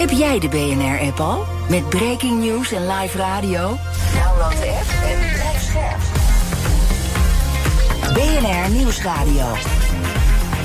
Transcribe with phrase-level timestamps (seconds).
[0.00, 1.46] Heb jij de BNR-app al?
[1.68, 3.76] Met breaking news en live radio?
[4.14, 6.00] Download de app en blijf scherp.
[8.14, 9.46] BNR Nieuwsradio.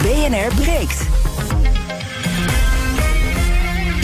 [0.01, 1.14] BNR breekt.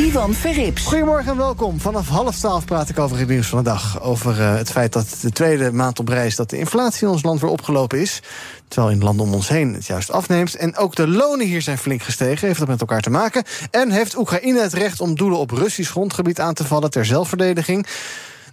[0.01, 0.85] Ivan Verrips.
[0.85, 1.79] Goedemorgen en welkom.
[1.79, 4.01] Vanaf half twaalf praat ik over het nieuws van de dag.
[4.01, 6.35] Over uh, het feit dat de tweede maand op reis...
[6.35, 8.21] dat de inflatie in ons land weer opgelopen is.
[8.67, 10.55] Terwijl in landen om ons heen het juist afneemt.
[10.55, 12.47] En ook de lonen hier zijn flink gestegen.
[12.47, 13.43] Heeft dat met elkaar te maken?
[13.71, 16.89] En heeft Oekraïne het recht om doelen op Russisch grondgebied aan te vallen...
[16.89, 17.87] ter zelfverdediging?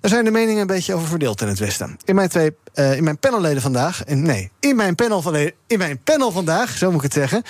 [0.00, 1.96] Daar zijn de meningen een beetje over verdeeld in het Westen.
[2.04, 4.04] In mijn, twee, uh, in mijn panelleden vandaag...
[4.04, 7.42] En nee, in mijn, panel van, in mijn panel vandaag, zo moet ik het zeggen...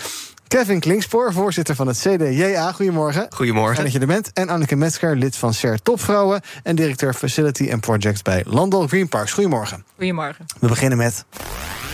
[0.49, 2.73] Kevin Klingspoor, voorzitter van het CDJA.
[2.73, 3.27] Goedemorgen.
[3.31, 3.75] Goedemorgen.
[3.75, 4.31] Fijn dat je er bent.
[4.33, 6.41] En Anneke Metzger, lid van SER Topvrouwen...
[6.63, 9.33] en directeur Facility and Projects bij Landal Green Parks.
[9.33, 9.85] Goedemorgen.
[9.97, 10.47] Goedemorgen.
[10.61, 11.25] We beginnen met...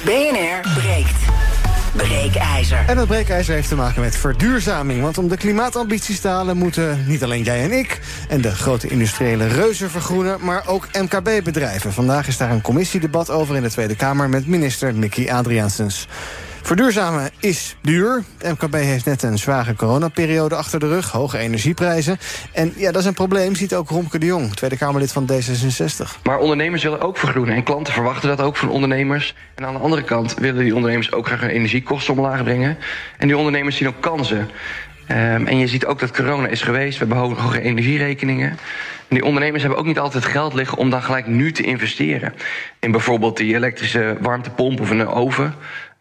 [0.04, 1.16] BNR breekt.
[1.96, 2.84] Breekijzer.
[2.86, 5.02] En dat breekijzer heeft te maken met verduurzaming.
[5.02, 8.00] Want om de klimaatambities te halen moeten niet alleen jij en ik...
[8.28, 11.92] en de grote industriële reuzen vergroenen, maar ook MKB-bedrijven.
[11.92, 14.28] Vandaag is daar een commissiedebat over in de Tweede Kamer...
[14.28, 16.06] met minister Mickey Adriaansens.
[16.64, 18.24] Verduurzamen is duur.
[18.38, 21.10] De MKB heeft net een zware coronaperiode achter de rug.
[21.10, 22.18] Hoge energieprijzen.
[22.52, 24.54] En ja, dat is een probleem, ziet ook Romke de Jong...
[24.54, 26.22] Tweede Kamerlid van D66.
[26.22, 27.54] Maar ondernemers willen ook vergroenen.
[27.54, 29.34] En klanten verwachten dat ook van ondernemers.
[29.54, 32.78] En aan de andere kant willen die ondernemers ook graag hun energiekosten omlaag brengen.
[33.18, 34.50] En die ondernemers zien ook kansen.
[35.08, 36.98] Um, en je ziet ook dat corona is geweest.
[36.98, 38.50] We hebben hoge energierekeningen.
[39.08, 42.34] En die ondernemers hebben ook niet altijd geld liggen om dan gelijk nu te investeren.
[42.80, 45.54] In bijvoorbeeld die elektrische warmtepomp of een oven.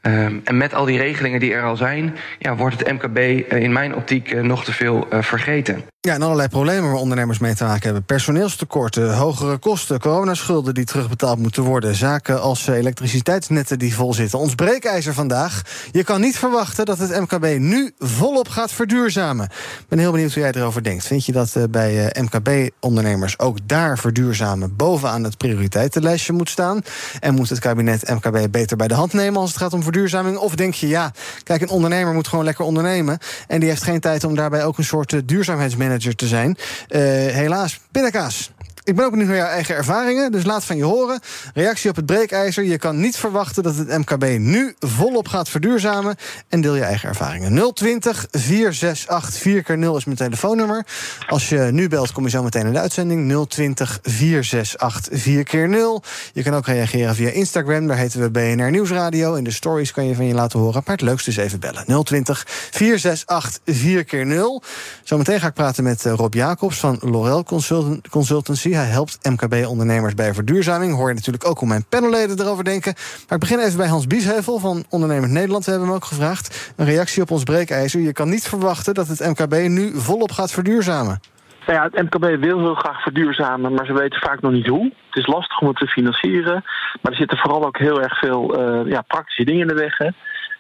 [0.06, 3.62] Um, en met al die regelingen die er al zijn, ja, wordt het MKB uh,
[3.62, 5.93] in mijn optiek uh, nog te veel uh, vergeten.
[6.08, 8.04] Ja, en allerlei problemen waar ondernemers mee te maken hebben.
[8.04, 11.96] Personeelstekorten, hogere kosten, coronaschulden die terugbetaald moeten worden.
[11.96, 14.40] Zaken als elektriciteitsnetten die vol zitten.
[14.40, 15.62] Ons breekijzer vandaag.
[15.92, 19.46] Je kan niet verwachten dat het MKB nu volop gaat verduurzamen.
[19.46, 21.06] Ik ben heel benieuwd hoe jij erover denkt.
[21.06, 26.82] Vind je dat bij MKB-ondernemers ook daar verduurzamen bovenaan het prioriteitenlijstje moet staan?
[27.20, 30.38] En moet het kabinet MKB beter bij de hand nemen als het gaat om verduurzaming?
[30.38, 31.12] Of denk je, ja,
[31.44, 33.18] kijk, een ondernemer moet gewoon lekker ondernemen.
[33.48, 35.28] En die heeft geen tijd om daarbij ook een soort
[36.16, 36.58] te zijn.
[36.90, 37.00] Uh,
[37.34, 38.52] helaas, pindakaas.
[38.86, 41.20] Ik ben ook benieuwd naar jouw eigen ervaringen, dus laat van je horen.
[41.54, 42.64] Reactie op het breekijzer.
[42.64, 46.16] Je kan niet verwachten dat het MKB nu volop gaat verduurzamen.
[46.50, 47.74] En deel je eigen ervaringen.
[47.74, 50.86] 020 468 4 0 is mijn telefoonnummer.
[51.28, 53.48] Als je nu belt, kom je zo meteen in de uitzending.
[53.48, 57.88] 020 468 4 0 Je kan ook reageren via Instagram.
[57.88, 59.34] Daar heten we BNR Nieuwsradio.
[59.34, 60.82] In de stories kan je van je laten horen.
[60.86, 62.04] Maar het leukste is even bellen.
[62.04, 64.64] 020 468 4 0
[65.04, 67.44] Zometeen ga ik praten met Rob Jacobs van Lorel
[68.10, 68.73] Consultancy.
[68.76, 70.96] Hij helpt MKB-ondernemers bij verduurzaming.
[70.96, 72.94] Hoor je natuurlijk ook hoe mijn panelleden erover denken.
[72.96, 75.66] Maar ik begin even bij Hans Biesheuvel van Ondernemers Nederland.
[75.66, 76.74] We hebben hem ook gevraagd.
[76.78, 78.02] Een reactie op ons breekijzer.
[78.02, 81.20] Je kan niet verwachten dat het MKB nu volop gaat verduurzamen.
[81.66, 84.84] Nou ja, het MKB wil heel graag verduurzamen, maar ze weten vaak nog niet hoe.
[84.84, 86.64] Het is lastig om het te financieren.
[87.02, 89.98] Maar er zitten vooral ook heel erg veel uh, ja, praktische dingen in de weg.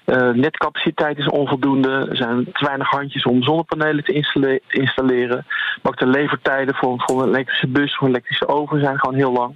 [0.05, 2.07] Uh, netcapaciteit is onvoldoende.
[2.09, 4.23] Er zijn te weinig handjes om zonnepanelen te
[4.67, 5.45] installeren.
[5.81, 9.15] Maar ook de levertijden voor, voor een elektrische bus of een elektrische oven zijn gewoon
[9.15, 9.55] heel lang.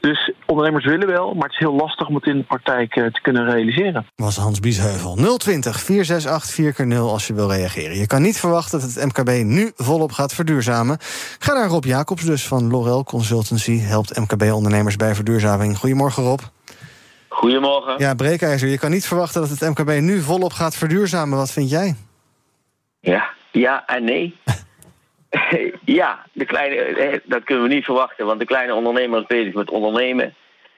[0.00, 3.06] Dus ondernemers willen wel, maar het is heel lastig om het in de praktijk uh,
[3.06, 4.06] te kunnen realiseren.
[4.16, 5.36] Was Hans Biesheuvel.
[5.36, 7.96] 020 468 4 0 als je wil reageren.
[7.96, 10.98] Je kan niet verwachten dat het MKB nu volop gaat verduurzamen.
[11.38, 13.78] Ga naar Rob Jacobs dus van Lorel Consultancy.
[13.78, 15.78] Helpt MKB-ondernemers bij verduurzaming.
[15.78, 16.40] Goedemorgen Rob.
[17.34, 17.94] Goedemorgen.
[17.98, 18.68] Ja, breekijzer.
[18.68, 21.38] Je kan niet verwachten dat het MKB nu volop gaat verduurzamen.
[21.38, 21.94] Wat vind jij?
[23.00, 24.36] Ja, ja en nee.
[26.00, 29.54] ja, de kleine, eh, dat kunnen we niet verwachten, want de kleine ondernemer is bezig
[29.54, 30.34] met ondernemen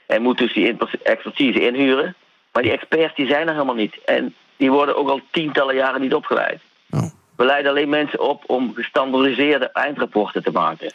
[0.06, 2.14] en moet dus die expertise inhuren.
[2.52, 3.98] Maar die experts die zijn er helemaal niet.
[4.04, 6.60] En die worden ook al tientallen jaren niet opgeleid.
[6.90, 7.10] Oh.
[7.36, 10.92] We leiden alleen mensen op om gestandardiseerde eindrapporten te maken.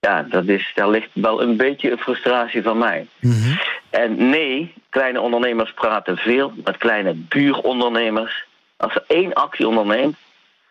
[0.00, 3.06] Ja, dat is, daar ligt wel een beetje een frustratie van mij.
[3.20, 3.58] Mm
[3.90, 8.44] En nee, kleine ondernemers praten veel met kleine buurondernemers.
[8.76, 10.16] Als ze één actie onderneemt,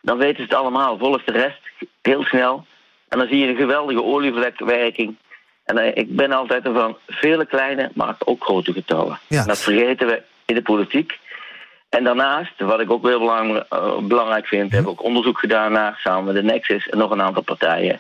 [0.02, 0.98] dan weten ze het allemaal.
[0.98, 1.60] Volgt de rest
[2.02, 2.66] heel snel.
[3.08, 5.16] En dan zie je een geweldige olievlekwerking.
[5.64, 9.20] En uh, ik ben altijd ervan, vele kleine maakt ook grote getallen.
[9.28, 9.46] Ja.
[9.46, 11.20] dat vergeten we in de politiek.
[11.90, 15.72] En daarnaast, wat ik ook heel belang, uh, belangrijk vind, heb ik ook onderzoek gedaan
[15.72, 18.00] naar, samen met de Nexus en nog een aantal partijen.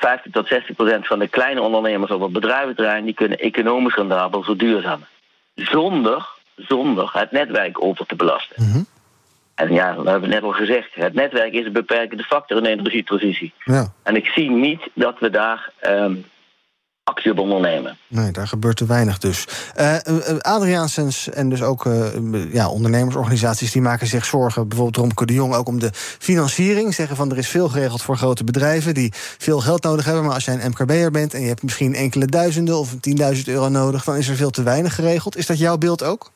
[0.00, 3.04] 50 tot 60 procent van de kleine ondernemers op het bedrijventerrein...
[3.04, 5.06] die kunnen economisch rendabel verduurzamen.
[5.54, 8.56] Zonder, zonder het netwerk over te belasten.
[8.64, 8.86] Mm -hmm.
[9.54, 12.68] En ja, we hebben net al gezegd, het netwerk is een beperkende factor in de
[12.68, 13.52] energietransitie.
[13.64, 13.92] Ja.
[14.02, 16.24] En ik zie niet dat we daar um,
[17.04, 17.96] actie op ondernemen.
[18.08, 19.46] Nee, daar gebeurt te weinig dus.
[19.76, 19.96] Uh,
[20.38, 23.72] Adriaansens en dus ook uh, ja, ondernemersorganisaties...
[23.72, 25.54] die maken zich zorgen, bijvoorbeeld Romke de Jong...
[25.54, 26.94] ook om de financiering.
[26.94, 28.94] Zeggen van er is veel geregeld voor grote bedrijven...
[28.94, 30.24] die veel geld nodig hebben.
[30.24, 32.78] Maar als jij een MKB'er bent en je hebt misschien enkele duizenden...
[32.78, 32.98] of 10.000
[33.44, 35.36] euro nodig, dan is er veel te weinig geregeld.
[35.36, 36.30] Is dat jouw beeld ook?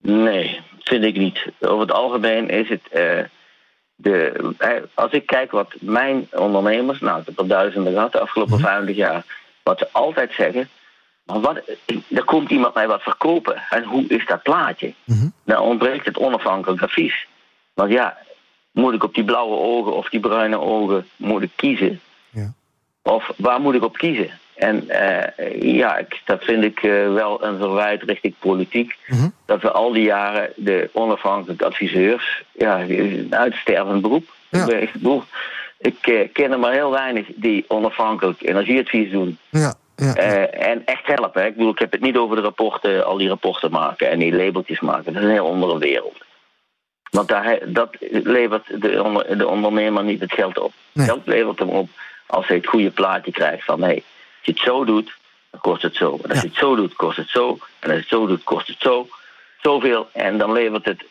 [0.00, 1.50] Nee, vind ik niet.
[1.60, 2.82] Over het algemeen is het
[4.02, 8.58] de, als ik kijk wat mijn ondernemers, nou ik heb er duizenden gehad de afgelopen
[8.58, 9.24] mm 50 jaar,
[9.62, 10.68] wat ze altijd zeggen,
[11.24, 11.60] maar wat,
[12.10, 13.62] er komt iemand mij wat verkopen.
[13.70, 14.94] En hoe is dat plaatje?
[15.04, 17.26] Mm Dan ontbreekt het onafhankelijk advies.
[17.74, 18.18] Want ja,
[18.70, 22.00] moet ik op die blauwe ogen of die bruine ogen moet ik kiezen?
[22.30, 22.52] Ja.
[23.02, 24.30] Of waar moet ik op kiezen?
[24.62, 28.96] En uh, ja, dat vind ik uh, wel een verwijt richting politiek.
[29.06, 29.28] Mhm.
[29.44, 34.24] Dat we al die jaren de onafhankelijke adviseurs, ja, een uitstervend beroep.
[34.50, 34.68] Ja.
[34.68, 35.22] Ik, bedoel,
[35.78, 39.38] ik uh, ken er maar heel weinig die onafhankelijk energieadvies doen.
[39.50, 39.74] Ja.
[39.96, 40.14] Ja,
[40.46, 41.46] en echt helpen.
[41.46, 44.34] Ik bedoel, ik heb het niet over de rapporten, al die rapporten maken en die
[44.34, 45.12] labeltjes maken.
[45.12, 46.16] Dat is een heel andere wereld.
[47.10, 50.72] Want daar, dat levert de, de ondernemer niet het geld op.
[50.92, 51.06] Nee.
[51.06, 51.88] Geld levert hem op
[52.26, 54.02] als hij het goede plaatje krijgt van als
[54.42, 55.12] je het zo doet,
[55.50, 56.18] dan kost het zo.
[56.22, 57.58] En als je het zo doet, kost het zo.
[57.80, 59.08] En als je het zo doet, kost het zo.
[59.60, 60.08] Zoveel.
[60.12, 61.04] En dan levert het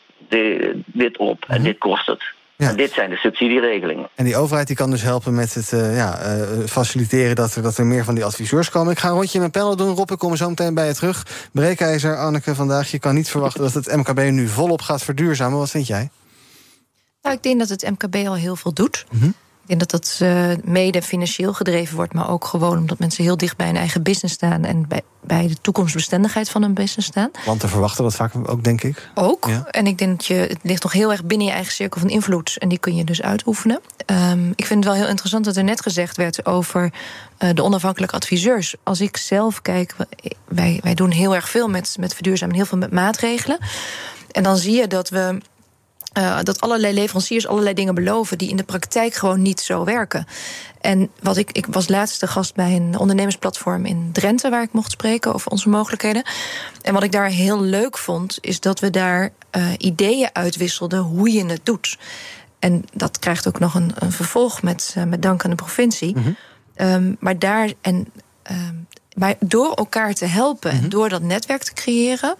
[0.86, 1.46] dit op.
[1.48, 1.64] En mhm.
[1.64, 2.24] dit kost het.
[2.68, 4.10] En dit zijn de subsidieregelingen.
[4.16, 7.62] En die overheid die kan dus helpen met het uh, ja, uh, faciliteren dat er,
[7.62, 8.92] dat er meer van die adviseurs komen.
[8.92, 10.12] Ik ga een rondje met pellen doen, Rob.
[10.12, 11.26] Ik kom er zo meteen bij je terug.
[11.52, 12.92] Breekijzer, Anneke, vandaag.
[12.92, 15.58] Je kan niet verwachten dat het MKB nu volop gaat verduurzamen.
[15.58, 16.10] Wat vind jij?
[17.22, 19.06] Nou, ik denk dat het MKB al heel veel doet.
[19.12, 23.24] Mm ik denk dat dat uh, mede financieel gedreven wordt, maar ook gewoon omdat mensen
[23.24, 27.08] heel dicht bij hun eigen business staan en bij, bij de toekomstbestendigheid van hun business
[27.08, 27.32] staan.
[27.46, 29.10] Want te verwachten dat vaak ook, denk ik.
[29.16, 29.48] Ook.
[29.72, 32.10] En ik denk dat je, het ligt nog heel erg binnen je eigen cirkel van
[32.10, 33.80] invloed en die kun je dus uitoefenen.
[34.06, 36.94] Um, ik vind het wel heel interessant dat er net gezegd werd over
[37.40, 38.76] uh, de onafhankelijke adviseurs.
[38.84, 39.96] Als ik zelf kijk,
[40.48, 43.58] wij, wij doen heel erg veel met, met verduurzamen, heel veel met maatregelen.
[44.32, 45.38] En dan zie je dat we
[46.18, 50.28] uh, dat allerlei leveranciers allerlei dingen beloven die in de praktijk gewoon niet zo werken.
[50.82, 54.92] En wat ik, ik was laatste gast bij een ondernemersplatform in Drenthe, waar ik mocht
[54.92, 56.24] spreken over onze mogelijkheden.
[56.82, 61.32] En wat ik daar heel leuk vond, is dat we daar uh, ideeën uitwisselden hoe
[61.32, 61.98] je het doet.
[62.60, 66.16] En dat krijgt ook nog een, een vervolg met, uh, met dank aan de provincie.
[66.16, 66.36] Mm -hmm.
[66.88, 68.08] um, maar daar en.
[68.52, 70.90] Um, maar door elkaar te helpen en mhm.
[70.90, 72.36] door dat netwerk te creëren,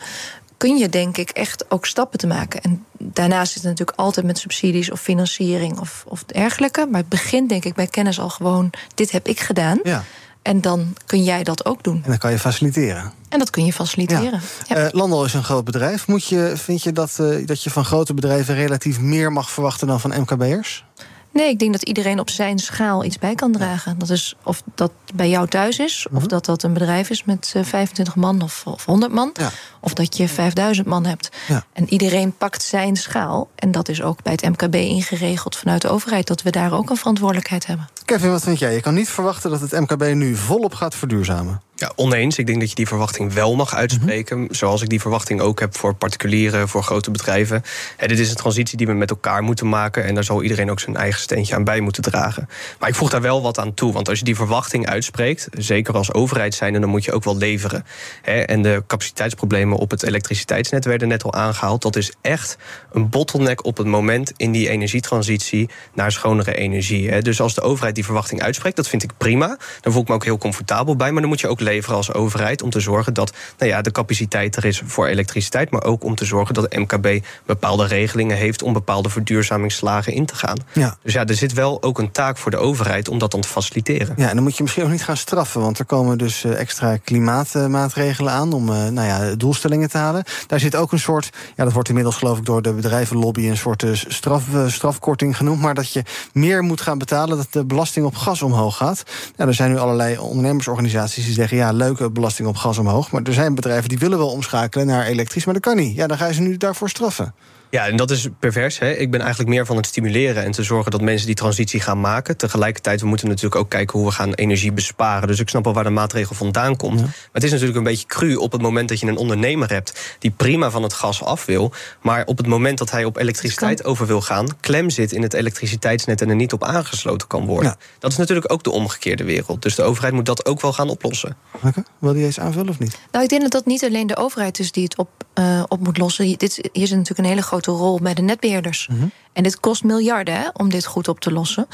[0.62, 2.62] kun je denk ik echt ook stappen te maken.
[2.62, 6.88] En daarnaast is het natuurlijk altijd met subsidies of financiering of, of dergelijke.
[6.90, 9.80] Maar het begint denk ik bij kennis al gewoon, dit heb ik gedaan.
[9.84, 10.04] Ja.
[10.42, 11.96] En dan kun jij dat ook doen.
[12.04, 13.12] En dan kan je faciliteren.
[13.30, 14.42] En dat kun je faciliteren.
[14.68, 14.76] Ja.
[14.76, 14.86] Ja.
[14.86, 16.08] Uh, Landal is een groot bedrijf.
[16.08, 19.88] Moet je, vind je dat, uh, dat je van grote bedrijven relatief meer mag verwachten
[19.88, 20.86] dan van MKB'ers?
[21.34, 24.00] Nee, ik denk dat iedereen op zijn schaal iets bij kan dragen.
[24.00, 26.28] Dat is of dat bij jou thuis is, of mhm.
[26.28, 29.32] dat dat een bedrijf is met 25 eh, man of, of 100 man.
[29.80, 31.30] Of dat je 5000 man hebt.
[31.48, 31.66] Ja.
[31.74, 33.50] En iedereen pakt zijn schaal.
[33.56, 36.90] En dat is ook bij het MKB ingeregeld vanuit de overheid, dat we daar ook
[36.90, 37.90] een verantwoordelijkheid hebben.
[38.06, 38.74] Kevin, wat vind jij?
[38.74, 41.62] Je kan niet verwachten dat het MKB nu volop gaat verduurzamen.
[41.82, 42.38] Ja, oneens.
[42.38, 44.42] Ik denk dat je die verwachting wel mag uitspreken.
[44.42, 44.54] Mhm.
[44.54, 47.64] Zoals ik die verwachting ook heb voor particulieren, voor grote bedrijven.
[47.98, 50.04] En dit is een transitie die we met elkaar moeten maken.
[50.04, 52.50] En daar zal iedereen ook zijn eigen steentje aan bij moeten dragen.
[52.80, 53.94] Maar ik voeg daar wel wat aan toe.
[53.94, 57.38] Want als je die verwachting uitspreekt, zeker als overheid zijn, dan moet je ook wel
[57.38, 57.86] leveren.
[58.24, 61.82] En de capaciteitsproblemen op het elektriciteitsnet werden net al aangehaald.
[61.82, 62.58] Dat is echt
[62.92, 67.22] een bottleneck op het moment in die energietransitie naar schonere energie.
[67.22, 69.58] Dus als de overheid die verwachting uitspreekt, dat vind ik prima.
[69.82, 71.12] Dan voel ik me ook heel comfortabel bij.
[71.12, 72.62] Maar dan moet je ook leveren leveren als overheid.
[72.62, 75.70] Om te zorgen dat nou ja, de capaciteit er is voor elektriciteit.
[75.70, 80.36] Maar ook om te zorgen dat MKB bepaalde regelingen heeft om bepaalde verduurzamingsslagen in te
[80.36, 80.58] gaan.
[80.74, 80.98] Ja.
[81.04, 83.48] Dus ja, er zit wel ook een taak voor de overheid om dat dan te
[83.48, 84.14] faciliteren.
[84.18, 85.62] Ja, en dan moet je misschien ook niet gaan straffen.
[85.62, 90.24] Want er komen dus eh, extra klimaatmaatregelen aan om uh, nou ja, doelstellingen te halen.
[90.48, 93.58] Daar zit ook een soort, ja, dat wordt inmiddels geloof ik door de bedrijvenlobby een
[93.58, 95.62] soort uh, straf, strafkorting genoemd.
[95.62, 99.04] Maar dat je meer moet gaan betalen, dat de belasting op gas omhoog gaat.
[99.36, 103.12] Ja, er zijn nu allerlei ondernemersorganisaties die zeggen ja, leuke belasting op gas omhoog.
[103.12, 105.96] Maar er zijn bedrijven die willen wel omschakelen naar elektrisch, maar dat kan niet.
[105.96, 107.34] Ja, dan ga je ze nu daarvoor straffen.
[107.72, 108.80] Ja, en dat is pervers.
[108.80, 108.92] Hè?
[108.92, 112.00] Ik ben eigenlijk meer van het stimuleren en te zorgen dat mensen die transitie gaan
[112.00, 112.38] maken.
[112.38, 115.28] Tegelijkertijd, we moeten natuurlijk ook kijken hoe we gaan energie besparen.
[115.28, 117.02] Dus ik snap wel waar de maatregel vandaan komt.
[117.02, 120.16] Maar het is natuurlijk een beetje cru op het moment dat je een ondernemer hebt
[120.20, 121.72] die prima van het gas af wil.
[122.02, 125.34] Maar op het moment dat hij op elektriciteit over wil gaan, klem zit in het
[125.34, 127.76] elektriciteitsnet en er niet op aangesloten kan worden.
[128.00, 129.62] Dat is natuurlijk ook de omgekeerde wereld.
[129.62, 131.36] Dus de overheid moet dat ook wel gaan oplossen.
[131.56, 131.84] Okay.
[132.00, 132.98] Wil je eens aanvullen of niet?
[133.12, 135.10] Nou, ik denk dat dat niet alleen de overheid is die het op,
[135.40, 136.38] uh, op moet lossen.
[136.38, 138.88] Dit, hier zit natuurlijk een hele grote rol bij de netbeheerders.
[138.88, 139.08] Mhm.
[139.34, 141.68] En dit kost miljarden hè, om dit goed op te lossen.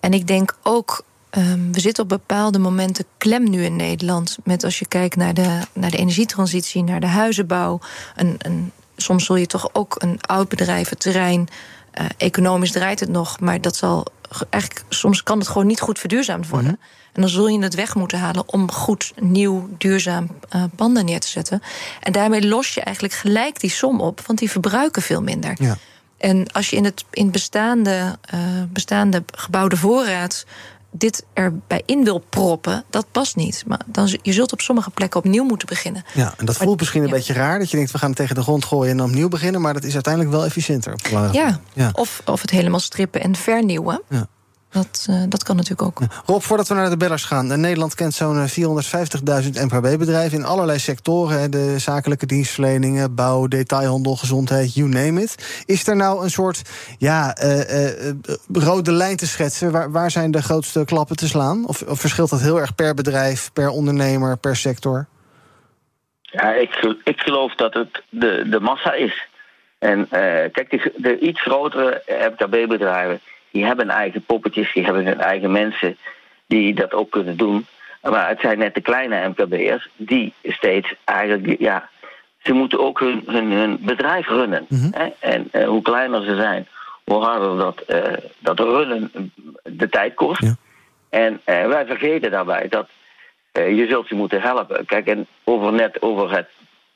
[0.00, 4.38] En ik denk ook ehm, we zitten op bepaalde momenten klem nu in Nederland.
[4.44, 7.80] Met als je kijkt naar de, naar de energietransitie, naar de huizenbouw.
[8.16, 11.48] Een, een, soms zul je toch ook een oud bedrijf, het terrein.
[12.00, 14.06] Uh, economisch draait het nog, maar dat zal
[14.50, 16.70] eigenlijk soms kan het gewoon niet goed verduurzaamd worden.
[16.70, 16.96] Mhm.
[17.12, 21.20] En dan zul je het weg moeten halen om goed nieuw duurzaam uh, panden neer
[21.20, 21.62] te zetten.
[22.00, 25.56] En daarmee los je eigenlijk gelijk die som op, want die verbruiken veel minder.
[25.58, 25.76] Ja.
[26.18, 30.44] En als je in het in bestaande, uh, bestaande gebouwde voorraad
[30.90, 33.64] dit erbij in wil proppen, dat past niet.
[33.66, 36.04] Maar dan, je zult op sommige plekken opnieuw moeten beginnen.
[36.14, 37.58] Ja, en dat voelt misschien een beetje raar.
[37.58, 39.60] Dat je denkt, we gaan het tegen de grond gooien en opnieuw beginnen.
[39.60, 40.98] Maar dat is uiteindelijk wel efficiënter.
[41.32, 41.90] Ja, ja.
[41.92, 44.02] Of, of het helemaal strippen en vernieuwen.
[44.08, 44.28] Ja.
[44.70, 46.00] Dat, uh, dat kan natuurlijk ook.
[46.26, 47.60] Rob, voordat we naar de bellers gaan.
[47.60, 48.54] Nederland kent zo'n 450.000
[49.52, 51.50] MKB-bedrijven in allerlei sectoren.
[51.50, 55.62] De zakelijke dienstverleningen, bouw, detailhandel, gezondheid, you name it.
[55.66, 56.62] Is er nou een soort
[56.98, 58.12] ja, uh, uh,
[58.52, 59.72] rode lijn te schetsen?
[59.72, 61.66] Waar, waar zijn de grootste klappen te slaan?
[61.66, 65.06] Of, of verschilt dat heel erg per bedrijf, per ondernemer, per sector?
[66.22, 69.26] Ja, ik, ik geloof dat het de, de massa is.
[69.78, 73.20] En kijk, de, de iets grotere MKB-bedrijven
[73.58, 75.96] die hebben eigen poppetjes, die hebben hun eigen mensen
[76.46, 77.66] die dat ook kunnen doen.
[78.02, 81.88] Maar het zijn net de kleine MKB'ers die steeds eigenlijk, ja,
[82.42, 84.66] ze moeten ook hun, hun, hun bedrijf runnen.
[84.68, 84.88] Mhm.
[84.92, 85.08] hè?
[85.18, 86.66] En uh, hoe kleiner ze zijn,
[87.04, 88.02] hoe harder dat, uh,
[88.38, 90.42] dat runnen de tijd kost.
[90.42, 90.56] Ja.
[91.10, 92.88] En uh, wij vergeten daarbij dat
[93.52, 94.86] je zult ze moeten helpen.
[94.86, 96.48] Kijk, en over, net over het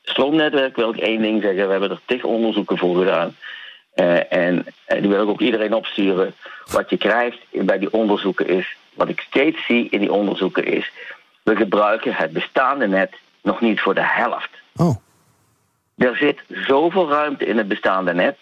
[0.03, 1.65] stroomnetwerk wil ik één ding zeggen.
[1.65, 3.35] We hebben er tig onderzoeken voor gedaan.
[3.95, 6.33] Uh, en uh, die wil ik ook iedereen opsturen.
[6.71, 10.91] Wat je krijgt bij die onderzoeken is, wat ik steeds zie in die onderzoeken is,
[11.43, 14.49] we gebruiken het bestaande net nog niet voor de helft.
[14.75, 14.95] Oh.
[15.97, 18.37] Er zit zoveel ruimte in het bestaande net.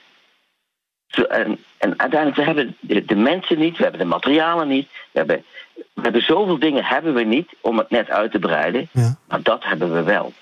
[1.07, 4.89] Zo, en, en, uiteindelijk, we hebben de, de, mensen niet, we hebben de materialen niet.
[5.11, 5.43] We hebben,
[5.75, 8.89] we hebben zoveel dingen hebben we niet om het net uit te breiden.
[8.91, 9.15] Ja.
[9.27, 10.33] Maar dat hebben we wel.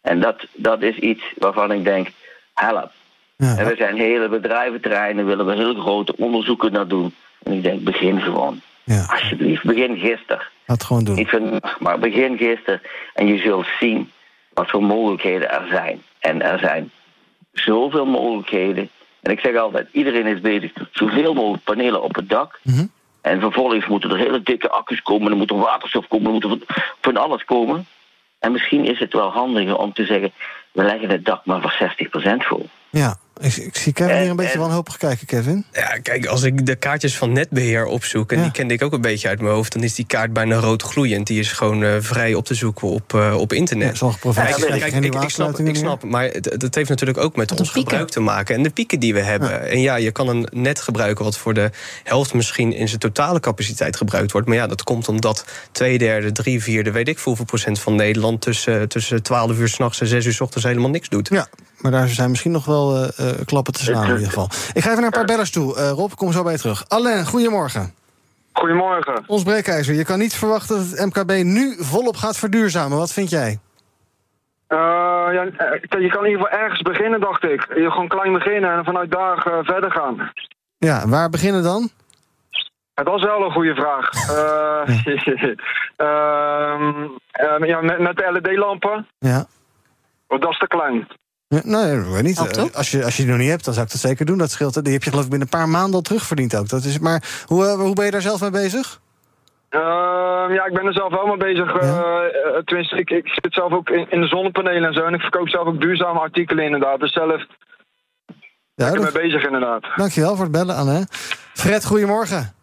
[0.00, 2.10] En dat, dat is iets waarvan ik denk,
[2.54, 2.92] help.
[3.38, 3.56] Ja.
[3.56, 7.14] En we zijn hele bedrijventerreinen, willen we heel grote onderzoeken naar doen.
[7.42, 8.60] En ik denk, begin gewoon.
[8.84, 9.06] Ja.
[9.10, 10.46] Alsjeblieft, begin gisteren.
[10.66, 11.60] Laat gewoon doen.
[11.78, 12.80] Maar begin gisteren.
[13.14, 14.10] En je zult zien
[14.52, 16.02] wat voor mogelijkheden er zijn.
[16.18, 16.90] En er zijn
[17.52, 18.90] zoveel mogelijkheden.
[19.20, 22.60] En ik zeg altijd, iedereen is bezig met zoveel mogelijk panelen op het dak.
[22.62, 22.90] Mm -hmm.
[23.20, 26.44] En vervolgens moeten er hele dikke accu's komen, er moet er waterstof komen, er moet
[26.44, 27.86] er van alles komen.
[28.38, 30.32] En misschien is het wel handiger om te zeggen,
[30.72, 31.90] we leggen het dak maar voor
[32.42, 32.68] 60% vol.
[32.90, 35.64] Ja, ik, ik, zie Kevin hier een beetje wanhopig kijken, Kevin.
[35.72, 38.32] Ja, kijk, als ik de kaartjes van netbeheer opzoek...
[38.32, 38.42] en ja.
[38.42, 39.72] die kende ik ook een beetje uit mijn hoofd...
[39.72, 41.26] dan is die kaart bijna rood gloeiend.
[41.26, 43.88] Die is gewoon uh, vrij op te zoeken op, uh, op internet.
[43.88, 47.18] Ja, sommige provincies kijk, kijk, ik, ik, snap, ik snap, maar het, het, heeft natuurlijk
[47.18, 48.54] ook met ons gebruik te maken...
[48.54, 49.48] en de pieken die we hebben.
[49.48, 49.56] Ja.
[49.58, 51.24] En ja, je kan een net gebruiken...
[51.24, 51.70] wat voor de
[52.04, 54.46] helft misschien in zijn totale capaciteit gebruikt wordt.
[54.46, 56.90] Maar ja, dat komt omdat twee derde, drie vierde...
[56.90, 58.40] weet ik hoeveel procent van Nederland...
[58.40, 61.28] tussen, tussen 12 uur s'nachts en 6 uur s ochtends helemaal niks doet.
[61.28, 61.46] Ja,
[61.78, 63.08] maar daar zijn misschien nog wel uh,
[63.44, 64.48] klappen te slaan in ieder geval.
[64.72, 65.76] Ik ga even naar een paar bellers toe.
[65.76, 66.84] Uh, Rob, kom zo bij je terug.
[66.88, 67.94] Alain, goedemorgen.
[68.52, 69.24] Goedemorgen.
[69.26, 72.98] Ons breekijzer, je kan niet verwachten dat het MKB nu volop gaat verduurzamen.
[72.98, 73.58] Wat vind jij?
[74.68, 74.78] Uh,
[75.32, 75.42] ja,
[75.98, 77.66] je kan in ieder geval ergens beginnen, dacht ik.
[77.74, 80.32] Je gewoon klein beginnen en vanuit daar uh, verder gaan.
[80.78, 81.90] Ja, waar beginnen dan?
[82.94, 84.10] Ja, dat is wel een goede vraag.
[84.30, 84.82] uh,
[87.68, 89.06] ja, met, met de LED-lampen.
[89.18, 89.46] Ja.
[90.28, 91.08] Oh, dat is te klein.
[91.48, 92.56] Ja, nee, weet niet.
[92.56, 94.38] Uh, als, je, als je die nog niet hebt, dan zou ik dat zeker doen.
[94.38, 94.84] Dat scheelt.
[94.84, 96.68] Die heb je geloof ik binnen een paar maanden al terugverdiend ook.
[96.68, 99.00] Dat is, maar hoe, uh, hoe ben je daar zelf mee bezig?
[99.70, 99.80] Uh,
[100.48, 101.82] ja, ik ben er zelf wel mee bezig.
[101.82, 102.30] Ja.
[102.64, 105.04] tenminste, ik, ik zit zelf ook in, in, de zonnepanelen en zo.
[105.04, 107.00] En ik verkoop zelf ook duurzame artikelen inderdaad.
[107.00, 107.46] Dus zelf
[108.74, 109.84] ja, ben ik mee bezig inderdaad.
[109.96, 111.06] Dankjewel voor het bellen, Anne.
[111.54, 112.54] Fred, goedemorgen.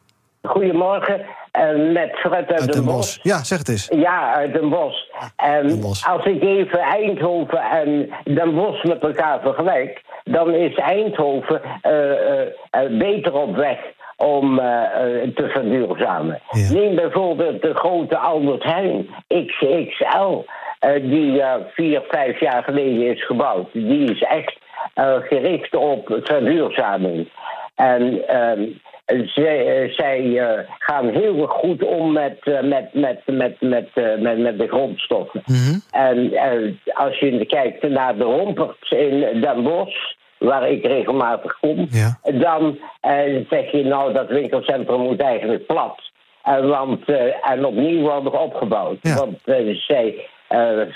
[0.42, 1.26] Goedemorgen.
[1.60, 3.18] Uh, met Fred uit, uit Den Bosch.
[3.22, 3.88] Ja, zeg het eens.
[3.96, 4.98] Ja, uit Den Bosch.
[5.36, 6.08] En Den Bosch.
[6.08, 10.02] als ik even Eindhoven en Den Bosch met elkaar vergelijk...
[10.24, 13.78] dan is Eindhoven uh, uh, beter op weg
[14.18, 14.56] om
[15.36, 16.42] te verduurzamen.
[16.50, 16.72] Ja.
[16.72, 20.46] Neem bijvoorbeeld de grote Albert Heijn XXL...
[21.02, 21.44] die
[21.74, 23.74] vier, vijf jaar geleden is gebouwd.
[23.74, 24.58] Die is echt
[25.28, 27.30] gericht op verduurzaming.
[27.76, 28.24] En...
[29.06, 34.60] Zij, zij uh, gaan heel goed om met, uh, met, met, met, met, met, met
[34.60, 35.44] de grondstoffen.
[35.46, 35.82] Mm -hmm.
[35.92, 36.32] En
[36.94, 42.20] als je kijkt naar de romperts in Den Bosch, waar ik regelmatig kom, ja.
[42.22, 42.78] dan
[43.50, 46.12] zeg je nou dat winkelcentrum moet eigenlijk plat.
[46.44, 47.06] want,
[47.42, 48.98] en opnieuw worden opgebouwd.
[49.02, 49.16] Ja.
[49.16, 49.38] Want
[49.88, 50.28] zij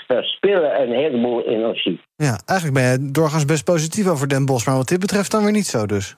[0.06, 2.00] verspillen een heleboel energie.
[2.16, 5.42] Ja, eigenlijk ben je doorgaans best positief over Den Bosch, maar wat dit betreft dan
[5.42, 6.16] weer niet zo dus.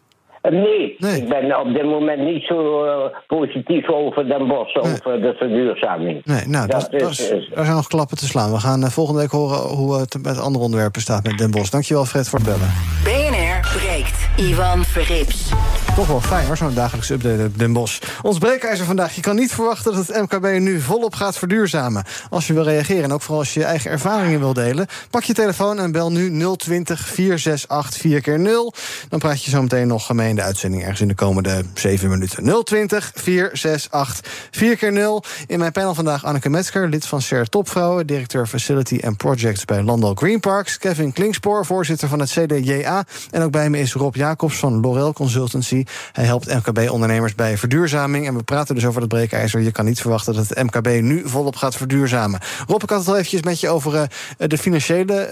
[0.51, 2.87] Nee, ik ben op dit moment niet zo
[3.27, 6.25] positief over Den Bosch, over de verduurzaming.
[6.25, 8.53] Nee, nou, dat, dat, is, daar zijn nog klappen te slaan.
[8.53, 11.71] We gaan volgende week horen hoe het met andere onderwerpen staat met Den Bosch.
[11.71, 12.73] Dankjewel, Fred, voor het bellen.
[13.05, 14.29] BNR breekt.
[14.37, 15.53] Ivan Verrips.
[15.97, 18.03] Toch wel fijn hoor, zo'n dagelijkse update uit Den Bosch.
[18.23, 19.15] Ons breekijzer vandaag.
[19.15, 22.05] Je kan niet verwachten dat het MKB nu volop gaat verduurzamen.
[22.31, 24.87] Als je wil reageren en ook vooral als je je eigen ervaringen wil delen...
[25.11, 28.75] pak je telefoon en bel nu 020 468 4 keer 0
[29.09, 30.83] Dan praat je zo meteen nog gemeen in de uitzending...
[30.83, 32.65] ergens in de komende 7 minuten.
[32.65, 38.07] 020 468 4 keer 0 In mijn panel vandaag Anneke Metzger, lid van SER Topvrouwen...
[38.07, 40.79] directeur Facility and Projects bij Landal Green Parks...
[40.79, 43.05] Kevin Klingspoor, voorzitter van het CDJA...
[43.31, 45.82] en ook bij me is Rob Jacobs van Lorel Consultancy...
[46.13, 48.27] Hij helpt MKB-ondernemers bij verduurzaming.
[48.27, 49.61] En we praten dus over het breekijzer.
[49.61, 52.41] Je kan niet verwachten dat het MKB nu volop gaat verduurzamen.
[52.67, 54.03] Rob, ik had het al eventjes met je over uh,
[54.49, 55.29] de financiële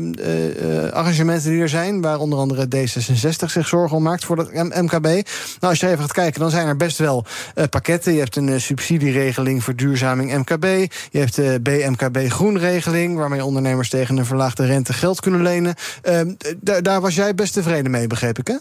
[0.00, 2.00] uh, arrangementen die er zijn.
[2.00, 5.04] Waar onder andere D66 zich zorgen om maakt voor het MKB.
[5.04, 5.22] Nou,
[5.60, 7.24] als je even gaat kijken, dan zijn er best wel
[7.70, 8.12] pakketten.
[8.12, 10.64] Je hebt een subsidieregeling verduurzaming MKB.
[11.10, 15.74] Je hebt de BMKB Groenregeling, waarmee ondernemers tegen een verlaagde rente geld kunnen lenen.
[16.02, 16.34] Ehm,
[16.82, 18.56] daar was jij best tevreden mee, begreep ik, hè?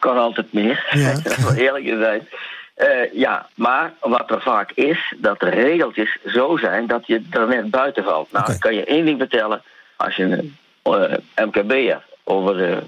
[0.00, 0.86] Kan altijd meer.
[0.90, 1.54] Ja.
[1.56, 2.24] eerlijk gezegd.
[2.76, 7.48] Uh, ja, maar wat er vaak is, dat de regeltjes zo zijn dat je er
[7.48, 8.32] net buiten valt.
[8.32, 8.58] Nou, okay.
[8.58, 9.62] kan je één ding vertellen.
[9.96, 12.82] Als je een uh, eh, MKB'er over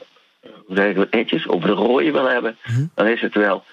[0.68, 2.84] de, netjes, over de rode wil hebben, mhm.
[2.94, 3.64] dan is het wel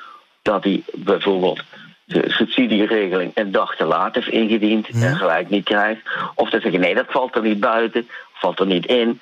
[0.42, 1.64] dat hij bijvoorbeeld
[2.06, 6.02] de subsidieregeling een dag te laat heeft ingediend en gelijk niet krijgt.
[6.36, 9.20] Of dat zeggen, nee, dat valt er niet buiten, valt er niet in,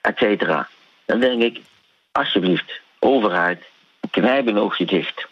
[0.00, 0.68] et cetera.
[1.04, 1.60] Dan denk ik,
[2.12, 3.64] alsjeblieft, overheid,
[4.10, 5.28] knijp een oogje dicht.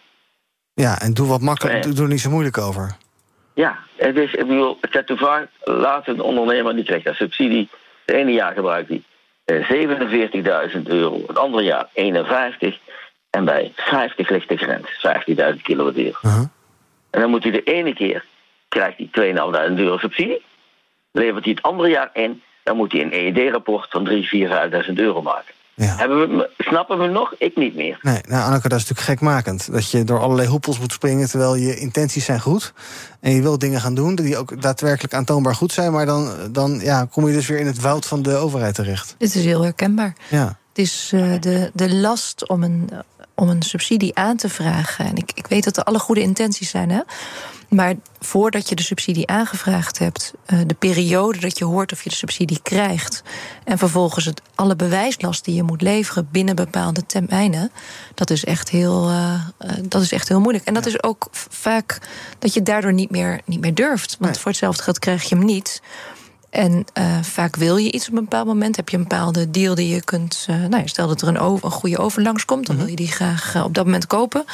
[0.75, 2.97] Ja, en doe wat makkelijk, doe er niet zo moeilijk over.
[3.55, 7.69] Ja, het is, ik bedoel, het laat een ondernemer, die krijgt dat subsidie.
[8.05, 9.03] Het ene jaar gebruikt hij
[10.75, 12.79] 47.000 euro, het andere jaar 51.
[13.31, 14.89] En bij 50 ligt de grens,
[15.57, 16.19] 15.000 kilowattuur.
[16.23, 16.43] Uh
[17.11, 18.25] En dan moet hij de ene keer,
[18.69, 19.33] krijgt hij
[19.71, 20.43] 2.500 euro subsidie.
[21.13, 24.15] Levert hij het andere jaar in, dan moet hij een EED-rapport van 3.000,
[24.87, 25.55] 4.000 euro maken.
[25.79, 25.97] Ja.
[25.97, 27.35] Hebben we, snappen we nog?
[27.39, 27.99] Ik niet meer.
[28.03, 29.73] Nee, nou Anneke, dat is natuurlijk gekmakend.
[29.73, 32.73] Dat je door allerlei hoepels moet springen terwijl je intenties zijn goed.
[33.21, 35.93] En je wilt dingen gaan doen die ook daadwerkelijk aantoonbaar goed zijn.
[35.93, 39.15] Maar dan, dan ja, kom je dus weer in het woud van de overheid terecht.
[39.19, 40.13] Dit is heel herkenbaar.
[40.31, 40.59] Ja.
[40.69, 42.91] Het is uh, de, de last om een,
[43.39, 45.05] om een subsidie aan te vragen.
[45.05, 47.01] En ik, ik weet dat er alle goede intenties zijn, hè?
[47.69, 52.09] Maar voordat je de subsidie aangevraagd hebt, eh, de periode dat je hoort of je
[52.09, 53.23] de subsidie krijgt,
[53.65, 57.71] en vervolgens het, alle bewijslast die je moet leveren binnen bepaalde termijnen,
[58.15, 59.43] dat is echt heel, uh,
[59.83, 60.65] dat is echt heel moeilijk.
[60.65, 61.99] En dat is ook vaak
[62.39, 64.17] dat je daardoor niet meer, niet meer durft.
[64.21, 65.83] Want voor hetzelfde geld krijg je hem niet.
[66.51, 68.77] En uh, vaak wil je iets op een bepaald moment.
[68.77, 70.47] Heb je een bepaalde deal die je kunt.
[70.51, 72.85] Uh, nou, stel dat er een, over, een goede overlangs komt, dan mhm.
[72.85, 74.45] wil je die graag uh, op dat moment kopen.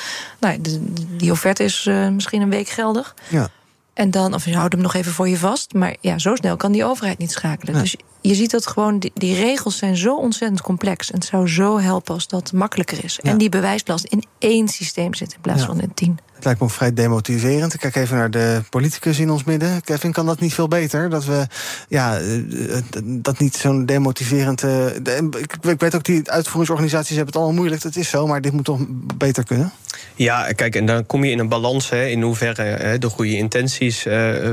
[0.41, 0.85] Nou, de,
[1.17, 3.15] die offerte is misschien een week geldig.
[3.29, 3.51] Ja.
[3.95, 5.75] En dan, of je houdt hem nog even voor je vast.
[5.75, 7.75] Maar ja, zo snel kan die overheid niet schakelen.
[7.75, 11.11] Dus je ziet dat gewoon, die, die, regels zijn zo ontzettend complex.
[11.11, 13.21] En het zou zo helpen als dat makkelijker is.
[13.21, 16.19] En die bewijslast in één systeem zit in plaats van in tien.
[16.45, 17.75] Lijkt me vrij demotiverend.
[17.75, 19.83] Ik kijk even naar de politicus in ons midden.
[19.83, 21.11] Kevin, kan dat niet veel beter?
[21.11, 21.47] Dat we,
[21.89, 24.63] ja, eh, dat niet zo'n demotiverend...
[24.63, 27.83] Uh, ik, ik, weet ook, die uitvoeringsorganisaties hebben het allemaal moeilijk.
[27.83, 28.81] Dat is zo, maar dit moet toch
[29.17, 29.73] beter kunnen?
[30.15, 31.91] Ja, kijk, en dan kom je in een balans.
[31.91, 34.03] Hè, in hoeverre hè, de goede intenties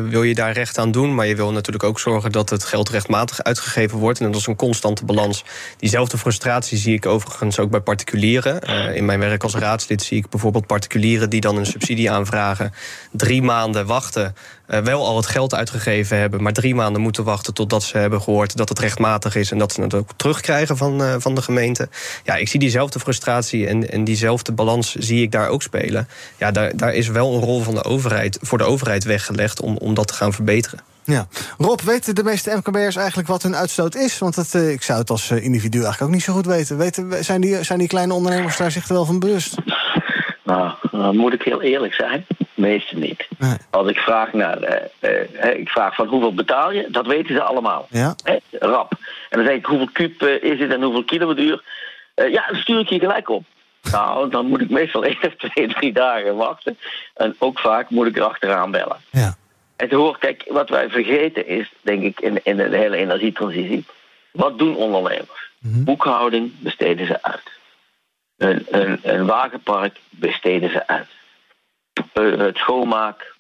[0.10, 1.16] wil je daar recht aan doen.
[1.16, 4.20] Maar je wil natuurlijk ook zorgen dat het geld rechtmatig uitgegeven wordt.
[4.20, 5.44] En dat is een constante balans.
[5.78, 8.62] Diezelfde frustratie zie ik overigens ook bij particulieren.
[8.96, 12.74] In mijn werk als raadslid zie ik bijvoorbeeld particulieren die dan een subsidie aanvragen.
[13.12, 14.36] Drie maanden wachten.
[14.70, 18.22] Uh, wel al het geld uitgegeven hebben, maar drie maanden moeten wachten totdat ze hebben
[18.22, 21.42] gehoord dat het rechtmatig is en dat ze het ook terugkrijgen van, uh, van de
[21.42, 21.90] gemeente.
[22.24, 26.08] Ja, ik zie diezelfde frustratie en, en diezelfde balans zie ik daar ook spelen.
[26.38, 29.78] Ja, daar, daar is wel een rol van de overheid, voor de overheid weggelegd om,
[29.78, 30.80] om dat te gaan verbeteren.
[31.04, 31.28] Ja.
[31.58, 34.18] Rob, weten de meeste MKB'ers eigenlijk wat hun uitstoot is?
[34.18, 36.78] Want uh, ik zou het als individu eigenlijk ook niet zo goed weten.
[36.78, 39.56] weten zijn, die, zijn die kleine ondernemers daar zich wel van bewust?
[40.52, 42.26] Nou, dan moet ik heel eerlijk zijn.
[42.54, 43.28] Meeste niet.
[43.70, 47.88] Als ik vraag naar, uh, ik vraag van hoeveel betaal je, dat weten ze allemaal.
[47.90, 48.16] Ja.
[48.60, 48.92] rap.
[49.30, 51.64] En dan zeg ik hoeveel kuub is het en hoeveel kilowattuur.
[52.16, 53.44] ja, dan stuur ik je gelijk op.
[53.92, 56.78] Nou, dan moet ik meestal één of twee, drie dagen wachten.
[57.14, 58.98] En ook vaak moet ik erachteraan bellen.
[59.10, 59.36] Ja.
[59.76, 63.86] En te horen, kijk, wat wij vergeten is, denk ik, in, in de hele energietransitie.
[64.32, 65.50] Wat doen ondernemers?
[65.60, 65.84] Mhm.
[65.84, 67.60] Boekhouding besteden ze uit.
[68.42, 71.08] Een, een, een wagenpark besteden ze uit.
[72.14, 73.36] Eh, het schoonmaak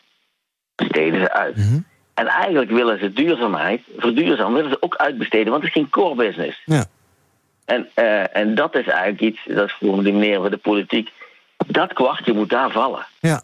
[0.75, 1.55] besteden ze uit.
[1.55, 1.79] Mhm.
[2.13, 6.15] En eigenlijk willen ze duurzaamheid, verduurzamen, willen ze ook uitbesteden, want het is geen core
[6.15, 6.61] business.
[6.65, 6.85] Ja.
[7.65, 11.11] En, uh, en dat is eigenlijk iets, dat is voor de meneer van de politiek.
[11.67, 13.05] Dat kwartje moet daar vallen.
[13.19, 13.41] Ja,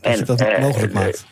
[0.00, 1.26] dat en, dat het mogelijk maakt.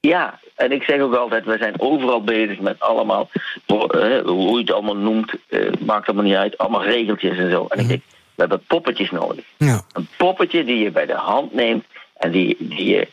[0.00, 3.30] Ja, en ik zeg ook altijd, we zijn overal bezig met allemaal,
[3.66, 5.32] hoe je het allemaal noemt,
[5.78, 7.66] maakt allemaal niet uit, allemaal regeltjes en zo.
[7.68, 7.88] En ik mhm.
[7.88, 8.02] denk,
[8.40, 9.44] we hebben poppetjes nodig.
[9.56, 9.82] Ja.
[9.92, 11.84] Een poppetje die je bij de hand neemt
[12.16, 13.08] en die, die je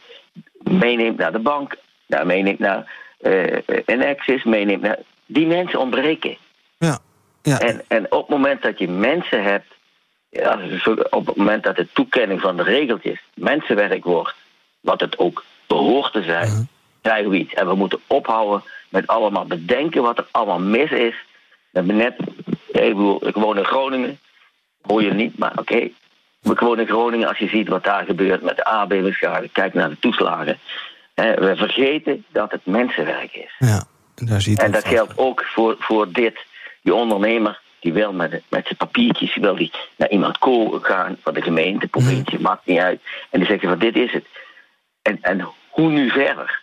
[0.57, 4.99] meeneemt naar de bank, daar meeneemt naar uh, een access, meeneemt naar.
[5.25, 6.37] Die mensen ontbreken.
[6.77, 6.99] Ja.
[7.41, 7.59] ja.
[7.59, 9.73] En, en op het moment dat je mensen hebt,
[10.29, 10.59] ja,
[11.09, 14.35] op het moment dat de toekenning van de regeltjes mensenwerk wordt,
[14.79, 16.59] wat het ook behoort te zijn, uh
[17.01, 17.53] krijgen we iets.
[17.53, 21.15] En we moeten ophouden met allemaal bedenken wat er allemaal mis is.
[21.69, 22.15] We hebben net,
[22.67, 24.19] ik, bedoel, ik woon in Groningen,
[24.87, 25.59] hoor je niet, maar oké.
[25.61, 25.93] Okay.
[26.43, 29.89] Ik woon in Groningen, als je ziet wat daar gebeurt met de aardbevingsschade, kijk naar
[29.89, 30.59] de toeslagen.
[31.15, 33.55] We vergeten dat het mensenwerk is.
[33.59, 33.83] Ja,
[34.15, 36.45] daar ziet en dat geldt ook voor, voor dit.
[36.81, 40.37] Die ondernemer die wil met, met zijn papiertjes wil die naar iemand
[40.81, 42.43] gaan van de gemeente, provincie, mm.
[42.43, 43.01] maakt niet uit.
[43.29, 44.25] En die zegt van dit is het.
[45.01, 46.61] En, en hoe nu verder?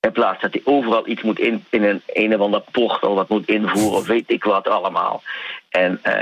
[0.00, 3.28] In plaats dat hij overal iets moet in, in een een of ander portal wat
[3.28, 5.22] moet invoeren, of weet ik wat allemaal.
[5.68, 6.12] En uh,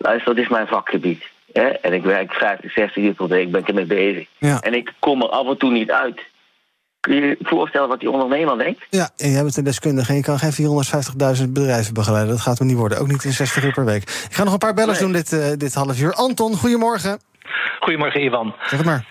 [0.00, 1.24] luister, dat is mijn vakgebied.
[1.52, 1.68] Hè?
[1.68, 4.26] En ik werk 50, 60 uur per week, ben ik ermee bezig.
[4.38, 4.60] Ja.
[4.60, 6.20] En ik kom er af en toe niet uit.
[7.00, 8.86] Kun je je voorstellen wat die ondernemer denkt?
[8.90, 10.52] Ja, en jij bent een deskundige en je kan geen
[11.38, 12.32] 450.000 bedrijven begeleiden.
[12.32, 14.02] Dat gaat me niet worden, ook niet in 60 uur per week.
[14.02, 16.12] Ik ga nog een paar bellers doen dit, uh, dit half uur.
[16.12, 17.20] Anton, goedemorgen.
[17.80, 18.54] Goedemorgen, Ivan.
[18.60, 19.06] Zeg het maar.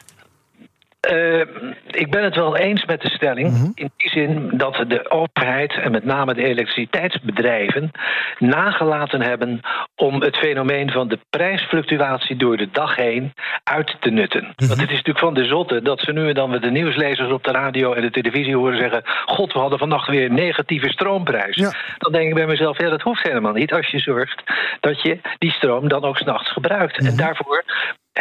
[1.12, 1.40] Uh,
[1.88, 3.52] ik ben het wel eens met de stelling.
[3.52, 3.72] Mhm.
[3.74, 7.92] In die zin dat de overheid en met name de elektriciteitsbedrijven
[8.38, 9.60] nagelaten hebben
[9.96, 14.42] om het fenomeen van de prijsfluctuatie door de dag heen uit te nutten.
[14.42, 14.68] Mhm.
[14.68, 17.32] Want het is natuurlijk van de zotte dat ze nu en dan met de nieuwslezers
[17.32, 20.90] op de radio en de televisie horen zeggen: God, we hadden vannacht weer een negatieve
[20.90, 21.56] stroomprijs.
[21.98, 24.44] Dan denk ik bij mezelf: ja, dat hoeft helemaal niet als je zorgt
[24.80, 26.98] dat je die stroom dan ook s'nachts gebruikt.
[26.98, 27.16] En mhm.
[27.16, 27.64] daarvoor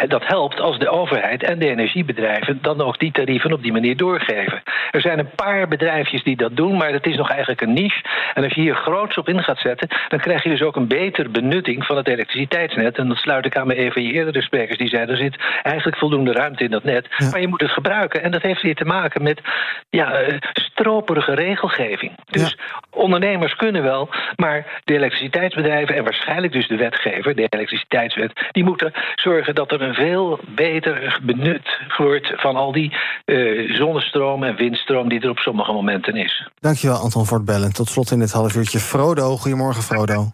[0.07, 3.97] dat helpt als de overheid en de energiebedrijven dan ook die tarieven op die manier
[3.97, 4.61] doorgeven.
[4.91, 8.03] Er zijn een paar bedrijfjes die dat doen, maar dat is nog eigenlijk een niche.
[8.33, 10.87] En als je hier groots op in gaat zetten, dan krijg je dus ook een
[10.87, 12.97] betere benutting van het elektriciteitsnet.
[12.97, 15.35] En dat sluit ik aan bij een van je eerdere sprekers die zei: er zit
[15.63, 18.23] eigenlijk voldoende ruimte in dat net, maar je moet het gebruiken.
[18.23, 19.41] En dat heeft weer te maken met
[19.89, 22.11] ja, eh, stroperige regelgeving.
[22.25, 22.57] Dus
[22.91, 28.91] ondernemers kunnen wel, maar de elektriciteitsbedrijven en waarschijnlijk dus de wetgever, de elektriciteitswet, die moeten
[29.15, 35.09] zorgen dat er een veel beter benut wordt van al die uh, zonnestroom en windstroom
[35.09, 36.49] die er op sommige momenten is.
[36.59, 37.73] Dankjewel Anton voor het bellen.
[37.73, 39.35] Tot slot in dit half uurtje Frodo.
[39.35, 40.25] Goedemorgen Frodo.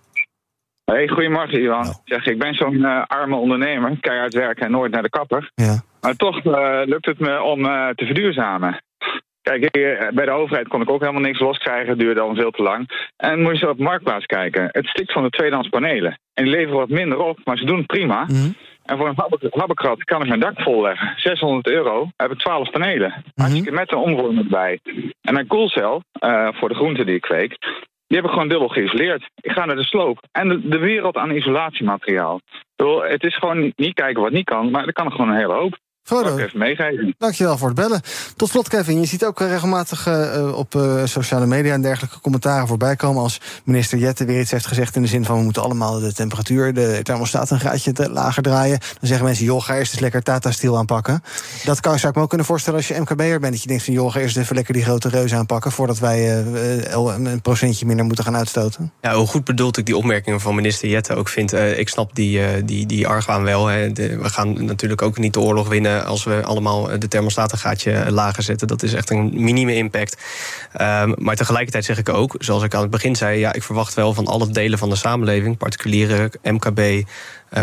[0.85, 1.81] Hey, goedemorgen Ivan.
[1.81, 1.95] Nou.
[2.05, 5.51] Zeg, ik ben zo'n uh, arme ondernemer, keihard werken en nooit naar de kapper.
[5.55, 5.81] Ja.
[6.01, 7.63] Maar toch uh, lukt het me om
[7.95, 8.83] te verduurzamen.
[9.41, 9.71] Kijk,
[10.13, 11.89] bij de overheid kon ik ook helemaal niks loskrijgen.
[11.89, 13.09] Het duurde al veel te lang.
[13.17, 14.69] En moet je zo op Marktplaats kijken.
[14.71, 16.19] Het stikt van de tweedehands panelen.
[16.33, 18.25] En die leveren wat minder op, maar ze doen het prima.
[18.27, 18.55] Mm
[18.85, 21.13] en voor een habbekrat kan ik mijn dak volleggen.
[21.15, 23.23] 600 euro heb ik 12 panelen.
[23.35, 23.73] Mm -hmm.
[23.73, 24.79] met een omvormer erbij.
[25.21, 27.57] En een koelcel uh, voor de groenten die ik kweek.
[28.07, 29.29] Die heb ik gewoon dubbel geïsoleerd.
[29.35, 30.19] Ik ga naar de sloop.
[30.31, 32.41] En de, de wereld aan isolatiemateriaal.
[32.99, 35.53] Het is gewoon niet kijken wat niet kan, maar er kan er gewoon een hele
[35.53, 35.77] hoop.
[36.05, 37.15] Frodo, even meegeven.
[37.17, 38.01] dankjewel voor het bellen.
[38.35, 42.19] Tot slot, Kevin, je ziet ook eh, regelmatig uh, op uh, sociale media en dergelijke
[42.19, 45.43] commentaren voorbij komen als minister Jette weer iets heeft gezegd in de zin van we
[45.43, 48.79] moeten allemaal de temperatuur, de thermostaat een graadje te lager draaien.
[48.79, 51.23] Dan zeggen mensen, joh, ga eerst eens lekker Tata Steel aanpakken.
[51.63, 53.53] Dat kan, zou ik me ook kunnen voorstellen als je MKB'er bent.
[53.53, 56.37] Dat je denkt van, joh, ga eerst even lekker die grote reus aanpakken voordat wij
[56.37, 58.91] een procentje minder moeten gaan uitstoten.
[59.01, 61.53] Ja, hoe goed bedoeld ik die opmerkingen van minister Jette ook vind.
[61.53, 63.67] ik snap die, die, die argwaan wel.
[63.67, 63.93] Hè.
[63.93, 68.11] we gaan natuurlijk ook niet de oorlog winnen als we allemaal de thermostaat een gaatje
[68.11, 68.67] lager zetten.
[68.67, 70.23] Dat is echt een minieme impact.
[70.81, 73.93] Um, maar tegelijkertijd zeg ik ook, zoals ik aan het begin zei, ja, ik verwacht
[73.93, 77.03] wel van alle delen van de samenleving, particulieren, MKB, eh,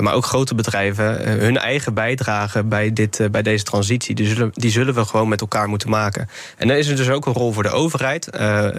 [0.00, 4.26] maar ook grote bedrijven, eh, hun eigen bijdrage bij, dit, eh, bij deze transitie, die
[4.26, 6.28] zullen, die zullen we gewoon met elkaar moeten maken.
[6.56, 8.28] En dan is er dus ook een rol voor de overheid,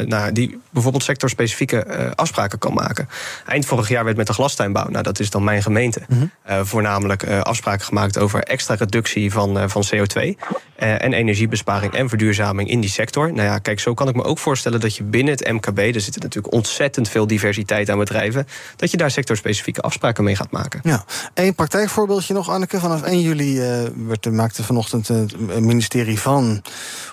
[0.06, 3.10] nou, die bijvoorbeeld sectorspecifieke afspraken kan maken.
[3.46, 6.64] Eind vorig jaar werd met de glastuinbouw, nou, dat is dan mijn gemeente, mhm.
[6.66, 10.36] voornamelijk afspraken gemaakt over extra reductie van, van CO2
[10.76, 13.34] en energiebesparing en verduurzaming in die sector.
[13.34, 16.02] Nou ja, kijk, zo kan ik me ook voorstellen dat je binnen het MKB, er
[16.02, 20.80] zit natuurlijk ontzettend veel diversiteit aan bedrijven, dat je daar sectorspecifieke afspraken mee gaat maken.
[20.84, 21.03] Ja,
[21.34, 22.80] Eén praktijkvoorbeeldje nog, Anneke.
[22.80, 26.62] Vanaf 1 juli uh, werd, maakte vanochtend het ministerie van...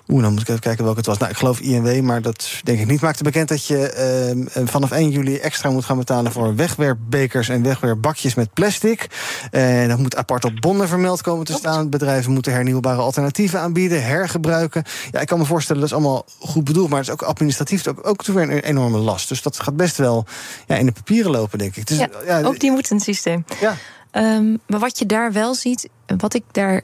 [0.08, 1.18] Oeh, dan moet ik even kijken welke het was.
[1.18, 3.00] Nou, ik geloof INW, maar dat denk ik niet.
[3.00, 6.32] Maakte bekend dat je uh, vanaf 1 juli extra moet gaan betalen...
[6.32, 9.06] voor wegwerpbekers en wegwerpbakjes met plastic.
[9.50, 11.90] En dat moet apart op bonnen vermeld komen te staan.
[11.90, 14.84] Bedrijven moeten hernieuwbare alternatieven aanbieden, hergebruiken.
[15.10, 16.88] Ja, ik kan me voorstellen, dat is allemaal goed bedoeld...
[16.88, 19.28] maar het is ook administratief ook, ook weer een enorme last.
[19.28, 20.24] Dus dat gaat best wel
[20.66, 21.86] ja, in de papieren lopen, denk ik.
[21.86, 23.44] Dus, ja, ja, ook die moet een systeem.
[23.60, 23.76] Ja.
[24.12, 26.82] Um, maar wat je daar wel ziet, wat ik daar.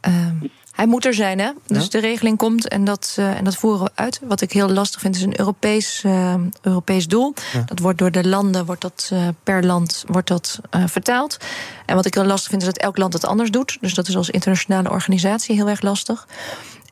[0.00, 1.50] Um, hij moet er zijn, hè?
[1.66, 1.88] Dus ja.
[1.88, 4.20] de regeling komt en dat, uh, en dat voeren we uit.
[4.22, 7.34] Wat ik heel lastig vind, is een Europees, uh, Europees doel.
[7.52, 7.62] Ja.
[7.66, 11.36] Dat wordt door de landen, wordt dat, uh, per land wordt dat vertaald.
[11.86, 13.78] En wat ik heel lastig vind, is dat elk land het anders doet.
[13.80, 16.26] Dus dat is als internationale organisatie heel erg lastig.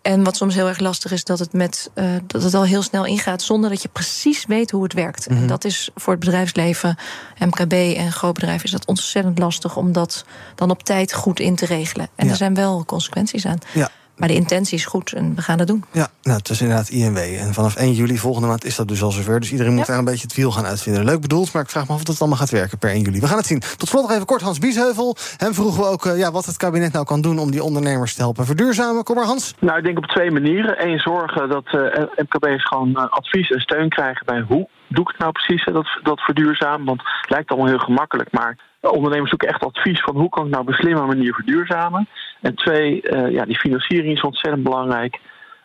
[0.07, 2.83] En wat soms heel erg lastig is, dat het, met, uh, dat het al heel
[2.83, 5.29] snel ingaat zonder dat je precies weet hoe het werkt.
[5.29, 5.43] Mm -hmm.
[5.43, 6.97] En dat is voor het bedrijfsleven,
[7.39, 11.67] MKB en grootbedrijven, is dat ontzettend lastig om dat dan op tijd goed in te
[11.67, 12.09] regelen.
[12.15, 12.31] En ja.
[12.31, 13.59] er zijn wel consequenties aan.
[13.75, 13.91] Ja.
[14.17, 15.85] Maar de intentie is goed en we gaan dat doen.
[15.93, 17.17] Ja, nou, het is inderdaad INW.
[17.17, 19.41] En vanaf 1 juli volgende maand is dat dus al zover.
[19.41, 19.87] Dus iedereen moet ja.
[19.87, 21.05] daar een beetje het wiel gaan uitvinden.
[21.05, 23.21] Leuk bedoeld, maar ik vraag me af of het allemaal gaat werken per 1 juli.
[23.21, 23.61] We gaan het zien.
[23.77, 25.17] Tot slot nog even kort Hans Biesheuvel.
[25.37, 27.39] Hem vroegen we ook uh, ja, wat het kabinet nou kan doen...
[27.39, 29.05] om die ondernemers te helpen verduurzamen.
[29.05, 29.55] Kom maar Hans.
[29.59, 30.87] Nou, ik denk op twee manieren.
[30.87, 31.83] Eén, zorgen dat uh,
[32.17, 35.99] MKB's gewoon uh, advies en steun krijgen bij hoe doe ik het nou precies, dat,
[36.03, 36.87] dat verduurzamen.
[36.87, 40.51] Want het lijkt allemaal heel gemakkelijk, maar ondernemers zoeken echt advies van hoe kan ik
[40.51, 42.09] nou op een slimme manier verduurzamen.
[42.47, 45.21] En twee, uh, ja, die financiering is ontzettend belangrijk.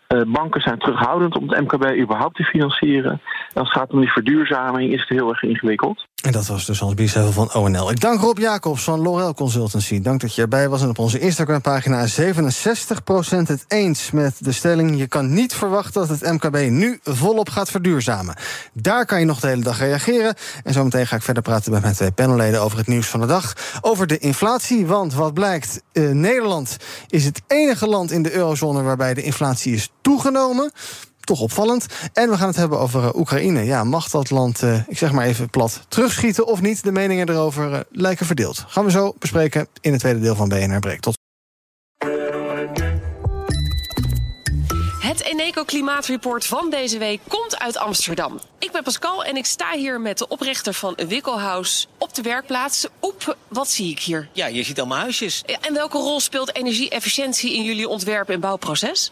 [0.07, 3.11] Uh, banken zijn terughoudend om het MKB überhaupt te financieren.
[3.11, 6.05] En als het gaat om die verduurzaming is het heel erg ingewikkeld.
[6.21, 7.91] En dat was dus Hans Biesheuvel van ONL.
[7.91, 10.01] Ik dank Rob Jacobs van Lorel Consultancy.
[10.01, 10.81] Dank dat je erbij was.
[10.81, 12.11] En op onze Instagram-pagina 67%
[13.43, 14.97] het eens met de stelling...
[14.97, 18.35] je kan niet verwachten dat het MKB nu volop gaat verduurzamen.
[18.73, 20.35] Daar kan je nog de hele dag reageren.
[20.63, 22.61] En zometeen ga ik verder praten met mijn twee panelleden...
[22.61, 23.53] over het nieuws van de dag.
[23.81, 25.81] Over de inflatie, want wat blijkt...
[25.93, 28.81] Uh, Nederland is het enige land in de eurozone...
[28.81, 30.71] waarbij de inflatie is toegenomen
[31.25, 31.85] toch opvallend.
[32.13, 33.63] En we gaan het hebben over uh, Oekraïne.
[33.63, 36.83] Ja, mag dat land, uh, ik zeg maar even plat, terugschieten of niet?
[36.83, 38.65] De meningen erover uh, lijken verdeeld.
[38.67, 40.99] Gaan we zo bespreken in het tweede deel van BNR Break.
[40.99, 41.19] Tot
[45.01, 48.39] Het Eneco Klimaatreport van deze week komt uit Amsterdam.
[48.59, 52.87] Ik ben Pascal en ik sta hier met de oprichter van Wikkelhuis op de werkplaats.
[53.01, 54.29] Oep, wat zie ik hier?
[54.31, 55.43] Ja, je ziet allemaal huisjes.
[55.61, 59.11] En welke rol speelt energie-efficiëntie in jullie ontwerp- en bouwproces?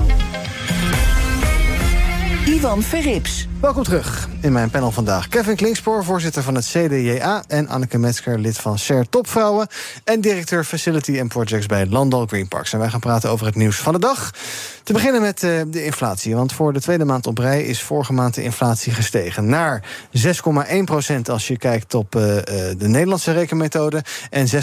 [2.45, 3.47] Ivan Verrips.
[3.59, 5.27] Welkom terug in mijn panel vandaag.
[5.27, 7.43] Kevin Klingspoor, voorzitter van het CDJA...
[7.47, 9.67] en Anneke Metzger, lid van SER Topvrouwen...
[10.03, 12.73] en directeur Facility and Projects bij Landal Green Parks.
[12.73, 14.31] En wij gaan praten over het nieuws van de dag.
[14.83, 16.35] Te beginnen met uh, de inflatie.
[16.35, 19.45] Want voor de tweede maand op rij is vorige maand de inflatie gestegen...
[19.49, 19.83] naar
[20.17, 24.03] 6,1 procent als je kijkt op uh, de Nederlandse rekenmethode...
[24.29, 24.59] en 6,8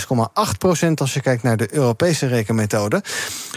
[0.59, 3.02] procent als je kijkt naar de Europese rekenmethode.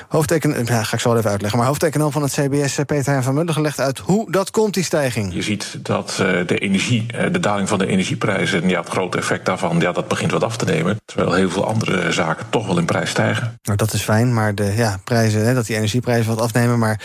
[0.08, 1.60] Hoofdeken, ja, ga ik zo even uitleggen...
[1.60, 4.00] maar hoofdeconoom van het CBS, Peter Hein van Mulder, gelegd uit...
[4.00, 5.34] hoe dat komt, die stijging.
[5.34, 8.70] Je ziet dat uh, de energie, de daling van de energieprijzen...
[8.70, 11.00] ja, het grote effect daarvan, ja, dat begint wat af te nemen.
[11.06, 13.60] Terwijl heel veel andere zaken toch wel in prijs stijgen.
[13.64, 16.80] Nou, dat is fijn, maar de ja, prijzen, hè, dat die energieprijzen wat afnemen...
[16.80, 17.00] maar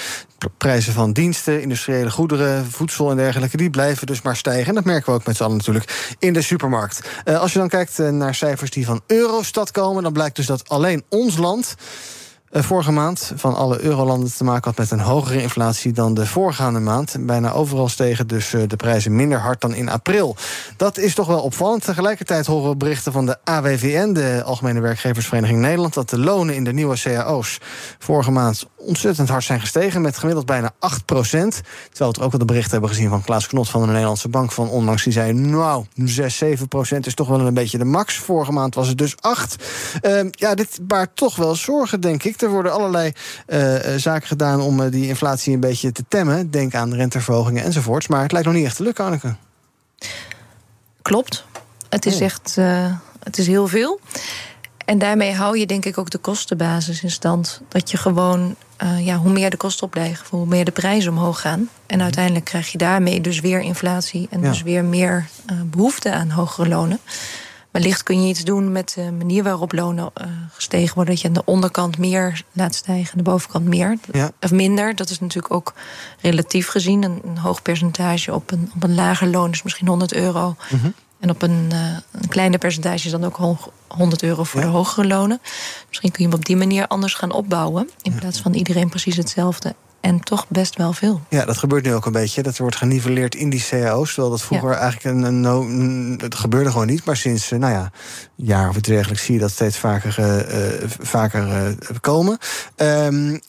[0.59, 3.57] prijzen van diensten, industriële goederen, voedsel en dergelijke...
[3.57, 4.67] die blijven dus maar stijgen.
[4.67, 7.09] En dat merken we ook met z'n allen natuurlijk in de supermarkt.
[7.25, 10.03] Uh, als je dan kijkt uh, naar cijfers die van Eurostat komen...
[10.03, 11.75] dan blijkt dus dat alleen ons land...
[12.51, 16.27] eh, vorige maand van alle eurolanden te maken had met een hogere inflatie dan de
[16.27, 17.17] voorgaande maand.
[17.21, 20.37] Bijna overal stegen dus eh, de prijzen minder hard dan in april.
[20.77, 21.85] Dat is toch wel opvallend.
[21.85, 26.65] Tegelijkertijd horen we berichten van de AWVN, de Algemene Werkgeversvereniging Nederland, dat de lonen in
[26.65, 27.59] de nieuwe cao's
[27.99, 31.61] vorige maand ontzettend hard zijn gestegen, met gemiddeld bijna 8 procent.
[31.89, 34.53] Terwijl we ook al de berichten hebben gezien van Klaas Knot van de Nederlandse Bank
[34.53, 35.05] van onlangs.
[35.05, 38.17] Die zei, nou, 6, 7 procent is toch wel een beetje de max.
[38.17, 39.65] Vorige maand was het dus 8.
[40.03, 42.41] Uh, ja, dit baart toch wel zorgen, denk ik.
[42.41, 43.13] Er worden allerlei
[43.47, 46.51] uh, zaken gedaan om uh, die inflatie een beetje te temmen.
[46.51, 48.09] Denk aan renteverhogingen enzovoorts.
[48.09, 49.35] Maar het lijkt nog niet echt te lukken, Anneke.
[51.03, 51.45] Klopt.
[51.89, 54.01] Het is echt uh, het is heel veel.
[54.85, 57.61] En daarmee hou je denk ik ook de kostenbasis in stand.
[57.69, 61.41] Dat je gewoon, uh, ja, hoe meer de kosten opleggen, hoe meer de prijzen omhoog
[61.41, 61.69] gaan.
[61.87, 64.49] En uiteindelijk krijg je daarmee dus weer inflatie en ja.
[64.49, 66.99] dus weer meer uh, behoefte aan hogere lonen.
[67.71, 71.15] Wellicht kun je iets doen met de manier waarop lonen uh, gestegen worden.
[71.15, 73.99] Dat je aan de onderkant meer laat stijgen, aan de bovenkant meer.
[74.13, 74.31] Ja.
[74.41, 74.95] Of minder.
[74.95, 75.75] Dat is natuurlijk ook
[76.21, 77.03] relatief gezien.
[77.03, 80.57] Een, een hoog percentage op een, op een lager loon is misschien 100 euro.
[80.59, 80.75] Mhm.
[80.75, 80.95] Mm -hmm.
[81.27, 84.67] En op een, uh, een kleiner percentage is dan ook 100 euro voor ja.
[84.67, 85.41] de hogere lonen.
[85.89, 87.91] Misschien kun je hem op die manier anders gaan opbouwen.
[88.03, 88.19] In ja.
[88.19, 89.75] plaats van iedereen precies hetzelfde.
[90.01, 91.21] En toch best wel veel.
[91.29, 92.43] Ja, dat gebeurt nu ook een beetje.
[92.43, 94.09] Dat wordt geniveleerd in die cao's.
[94.09, 94.77] Terwijl dat vroeger ja.
[94.77, 97.05] eigenlijk een, Het gebeurde gewoon niet.
[97.05, 97.83] Maar sinds nou ja,
[98.39, 102.39] een jaar of iets dergelijks zie je dat steeds vaker, uh, vaker uh, komen.
[102.77, 103.41] Um,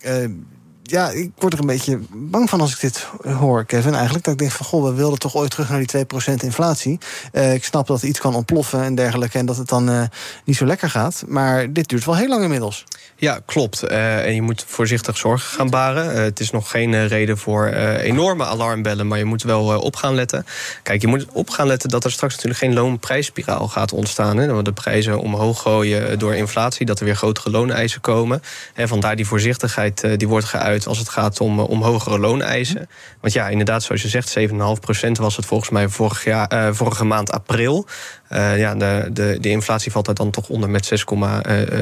[0.90, 3.94] ja, ik word er een beetje bang van als ik dit hoor, Kevin.
[3.94, 7.00] Eigenlijk dat ik denk van, goh, we wilden toch ooit terug naar die 2% inflatie.
[7.34, 9.38] Uh, ik snap dat iets kan ontploffen en dergelijke...
[9.38, 10.04] en dat het dan uh,
[10.44, 11.24] niet zo lekker gaat.
[11.28, 12.84] Maar dit duurt wel heel lang inmiddels.
[13.20, 13.84] Ja, klopt.
[13.84, 16.24] Uh, en je moet voorzichtig zorgen gaan baren.
[16.24, 19.08] het is nog geen reden voor enorme alarmbellen...
[19.08, 20.46] maar je moet wel op gaan letten.
[20.84, 24.38] Kijk, je moet op gaan letten dat er straks natuurlijk geen loonprijsspiraal gaat ontstaan.
[24.38, 24.48] Hè?
[24.48, 26.86] Dat we de prijzen omhoog gooien door inflatie...
[26.86, 28.42] dat er weer grotere looneisen komen.
[28.74, 32.90] En vandaar die voorzichtigheid, die wordt geuit als het gaat om, om hogere looneisen.
[33.22, 37.32] Want ja, inderdaad, zoals je zegt, 7,5% was het volgens mij vorig jaar, vorige maand
[37.32, 37.88] april.
[38.32, 41.08] Uh, ja, de, de, de inflatie valt daar dan toch onder met 6,8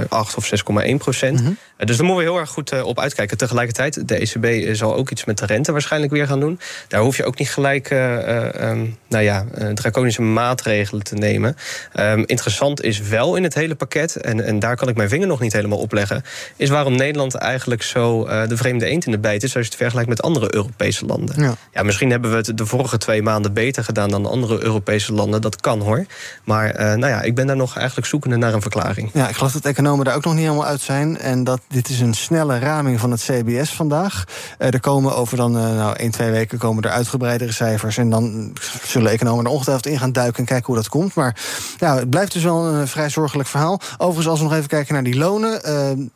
[0.09, 0.51] of
[0.89, 1.39] 6,1 procent.
[1.39, 1.57] Mm -hmm.
[1.77, 3.37] uh, dus daar moeten we heel erg goed op uitkijken.
[3.37, 6.59] Tegelijkertijd, de ECB zal ook iets met de rente waarschijnlijk weer gaan doen.
[6.87, 11.55] Daar hoef je ook niet gelijk um, nou ja, draconische maatregelen te nemen.
[11.99, 15.27] Um, interessant is wel in het hele pakket, en, en daar kan ik mijn vinger
[15.27, 16.23] nog niet helemaal op leggen,
[16.55, 19.79] is waarom Nederland eigenlijk zo de vreemde eend in de bijt is als je het
[19.79, 21.41] vergelijkt met andere Europese landen.
[21.41, 21.55] Ja.
[21.73, 25.41] ja, misschien hebben we het de vorige twee maanden beter gedaan dan andere Europese landen.
[25.41, 26.05] Dat kan hoor.
[26.45, 29.09] Maar uh, nou ja, ik ben daar nog eigenlijk zoekende naar een verklaring.
[29.13, 31.17] Ja, ik geloof dat economen daar ook nog niet helemaal uit zijn.
[31.17, 34.23] En dat dit is een snelle raming van het CBS vandaag.
[34.59, 37.97] Uh, er komen over dan uh, nou, 1, 2 weken komen er uitgebreidere cijfers.
[37.97, 38.53] En dan
[38.83, 41.13] zullen economen er ongetwijfeld in gaan duiken en kijken hoe dat komt.
[41.15, 41.39] Maar
[41.77, 43.79] het blijft dus wel een vrij zorgelijk verhaal.
[43.97, 45.61] Overigens, als we nog even kijken naar die lonen.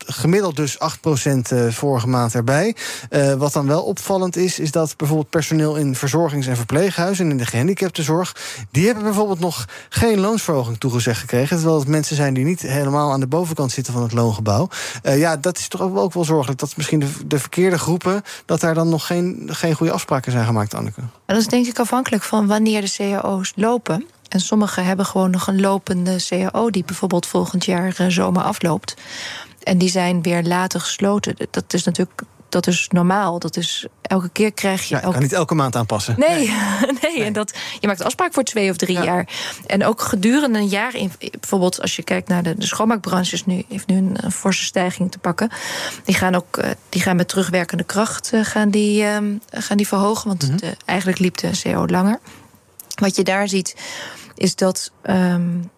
[0.06, 0.80] gemiddeld dus 8%
[1.70, 2.76] vorige maand erbij.
[3.38, 7.38] wat dan wel opvallend is, is dat bijvoorbeeld personeel in verzorgings- en verpleeghuizen en in
[7.38, 8.36] de gehandicaptenzorg,
[8.72, 11.58] die hebben bijvoorbeeld nog geen loonsverhoging toegezegd gekregen.
[11.58, 14.70] Terwijl het mensen zijn die niet helemaal aan de bovenkant zitten van het loongebouw.
[15.04, 16.60] Uh, ja, dat is toch ook wel, zorgelijk.
[16.60, 20.46] Dat misschien de, de, verkeerde groepen, dat daar dan nog geen, geen goede afspraken zijn
[20.46, 21.02] gemaakt, Anneke.
[21.26, 24.06] Dat is denk ik afhankelijk van wanneer de cao's lopen.
[24.28, 28.96] En sommigen hebben gewoon nog een lopende cao die bijvoorbeeld volgend jaar uh, zomer afloopt.
[29.64, 31.36] En die zijn weer later gesloten.
[31.52, 33.40] Dat is natuurlijk dat is normaal.
[33.40, 34.96] Dat is elke keer krijg je.
[34.96, 35.14] Ja, je elke...
[35.14, 36.16] kan niet elke maand aanpassen.
[36.18, 36.98] Nee, nee.
[37.14, 37.24] nee.
[37.24, 39.04] En dat, je maakt afspraak voor twee of drie ja.
[39.04, 39.28] jaar.
[39.66, 43.46] En ook gedurende een jaar, in, bijvoorbeeld als je kijkt naar de, de schoonmaakbranche, is
[43.46, 45.50] nu, heeft nu een, een, forse stijging te pakken.
[46.04, 49.18] Die gaan ook uh, die gaan met terugwerkende kracht uh, gaan die, uh,
[49.50, 50.28] gaan die verhogen.
[50.28, 50.58] Want mm -hmm.
[50.58, 52.20] de, eigenlijk liep de CO langer.
[52.96, 53.76] Wat je daar ziet,
[54.36, 54.92] is dat.
[55.04, 55.72] Um,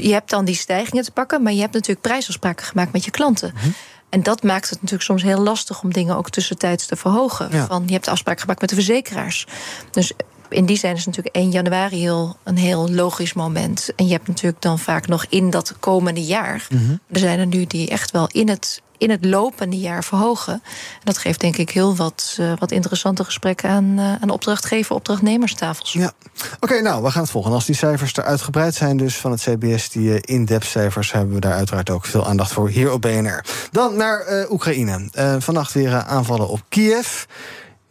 [0.00, 3.10] je hebt dan die stijgingen te pakken, maar je hebt natuurlijk prijsafspraken gemaakt met je
[3.10, 3.50] klanten.
[3.54, 3.74] Mm -hmm.
[4.12, 7.48] En dat maakt het natuurlijk soms heel lastig om dingen ook tussentijds te verhogen.
[7.52, 7.66] Ja.
[7.66, 9.46] Van, je hebt afspraken gemaakt met de verzekeraars.
[9.90, 10.12] Dus
[10.48, 13.90] in die zin is natuurlijk 1 januari heel, een heel logisch moment.
[13.96, 16.66] En je hebt natuurlijk dan vaak nog in dat komende jaar.
[16.68, 16.80] Mhm.
[16.80, 17.00] Mm -hmm.
[17.06, 20.52] Er zijn er nu die echt wel in het, in het lopende jaar verhogen.
[20.52, 24.94] En dat geeft denk ik heel wat, uh, wat interessante gesprekken aan, uh, aan opdrachtgever,
[24.94, 25.92] opdrachtnemerstafels.
[25.92, 26.12] Ja,
[26.60, 27.52] oké, nou, we gaan het volgen.
[27.52, 31.34] Als die cijfers er uitgebreid zijn, dus van het CBS, die uh, in-depth cijfers, hebben
[31.34, 33.44] we daar uiteraard ook veel aandacht voor hier op BNR.
[33.70, 35.08] Dan naar Oekraïne.
[35.38, 37.24] vannacht weer aanvallen op Kiev.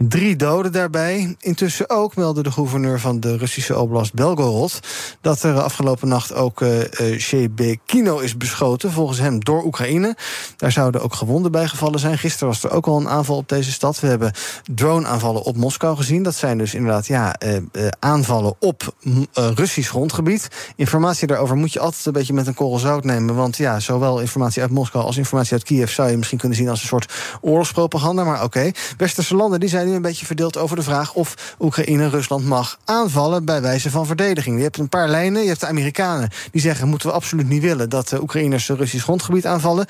[0.08, 1.36] Drie doden daarbij.
[1.40, 4.80] Intussen ook meldde de gouverneur van de Russische oblast Belgorod...
[5.22, 6.70] dat er afgelopen nacht ook uh,
[7.18, 10.16] Shebekino is beschoten, volgens hem door Oekraïne.
[10.58, 12.18] Daar zouden ook gewonden bij gevallen zijn.
[12.18, 14.00] Gisteren was er ook al een aanval op deze stad.
[14.00, 14.34] We hebben
[14.74, 16.24] drone-aanvallen op Moskou gezien.
[16.24, 18.96] Dat zijn dus inderdaad ja, uh, aanvallen op
[19.34, 20.48] Russisch grondgebied.
[20.76, 23.36] Informatie daarover moet je altijd een beetje met een korrel zout nemen.
[23.36, 26.70] Want ja, zowel informatie uit Moskou als informatie uit Kiev zou je misschien kunnen zien
[26.70, 28.24] als een soort oorlogspropaganda.
[28.24, 32.46] Maar oké, westerse landen die zijn een beetje verdeeld over de vraag of Oekraïne Rusland
[32.46, 34.58] mag aanvallen bij wijze van verdediging.
[34.58, 35.42] Je hebt een paar lijnen.
[35.42, 39.04] Je hebt de Amerikanen die zeggen moeten we absoluut niet willen dat de Oekraïners Russisch
[39.04, 39.86] grondgebied aanvallen.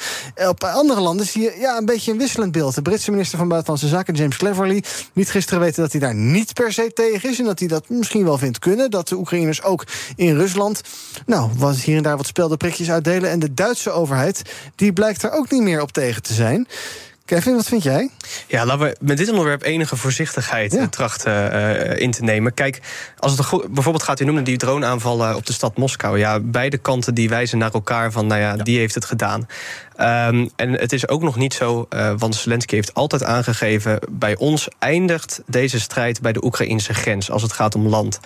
[0.47, 2.75] Op andere landen zie je ja, een beetje een wisselend beeld.
[2.75, 6.53] De Britse minister van Buitenlandse Zaken, James Cleverly, liet gisteren weten dat hij daar niet
[6.53, 8.91] per se tegen is en dat hij dat misschien wel vindt kunnen.
[8.91, 9.83] Dat de Oekraïners ook
[10.15, 10.81] in Rusland,
[11.25, 13.29] nou, wat hier en daar wat speldenprikjes uitdelen.
[13.29, 14.41] En de Duitse overheid,
[14.75, 16.67] die blijkt er ook niet meer op tegen te zijn.
[17.31, 18.09] Kevin, wat vind jij?
[18.47, 20.87] Ja, laten we met dit onderwerp enige voorzichtigheid ja.
[20.87, 22.53] trachten uh, in te nemen.
[22.53, 22.81] Kijk,
[23.17, 26.19] als het goed, bijvoorbeeld gaat u noemen die droneaanvallen op de stad Moskou.
[26.19, 28.63] Ja, beide kanten die wijzen naar elkaar van, nou ja, ja.
[28.63, 29.47] die heeft het gedaan.
[30.01, 33.99] Um, en het is ook nog niet zo, uh, want Zelensky heeft altijd aangegeven...
[34.09, 37.31] bij ons eindigt deze strijd bij de Oekraïnse grens...
[37.31, 38.19] als het gaat om land.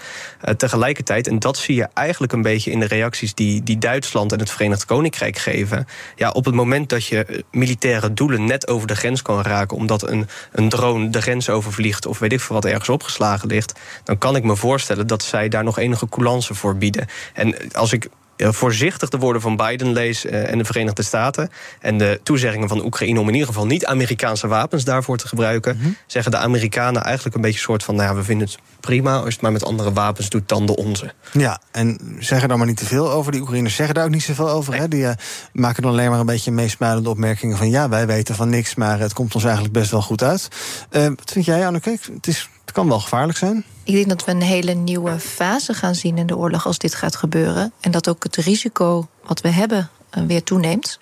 [0.46, 2.72] Uh, tegelijkertijd, en dat zie je eigenlijk een beetje...
[2.72, 5.88] in de reacties die, die Duitsland en het Verenigd Koninkrijk geven...
[6.16, 9.78] ja, op het moment dat je militaire doelen net over de grens kan raken...
[9.78, 12.06] omdat een, een drone de grens overvliegt...
[12.06, 13.80] of weet ik veel wat ergens opgeslagen ligt...
[14.04, 17.08] dan kan ik me voorstellen dat zij daar nog enige coulance voor bieden.
[17.34, 21.50] En als ik voorzichtig de woorden van Biden lees uh, en de Verenigde Staten.
[21.80, 25.76] En de toezeggingen van Oekraïne om in ieder geval niet Amerikaanse wapens daarvoor te gebruiken.
[25.76, 25.98] Mm -hmm.
[26.08, 29.16] Zeggen de Amerikanen eigenlijk een beetje een soort van: nou ja, we vinden het prima
[29.16, 31.14] als je het maar met andere wapens doet dan de onze.
[31.32, 33.32] Ja, en zeggen daar maar niet te veel over.
[33.32, 34.72] Die Oekraïners zeggen daar ook niet zoveel over.
[34.72, 34.82] Nee.
[34.82, 34.88] Hè?
[34.88, 35.12] Die uh,
[35.54, 39.00] maken dan alleen maar een beetje meesmuilende opmerkingen van: ja, wij weten van niks, maar
[39.00, 40.48] het komt ons eigenlijk best wel goed uit.
[40.92, 41.98] Uh, wat vind jij, Anneke?
[42.14, 43.66] Het is het kan wel gevaarlijk zijn.
[43.86, 46.96] Ik denk dat we een hele nieuwe fase gaan zien in de oorlog als dit
[46.96, 47.74] gaat gebeuren.
[47.80, 49.90] En dat ook het risico wat we hebben
[50.28, 51.00] weer toeneemt.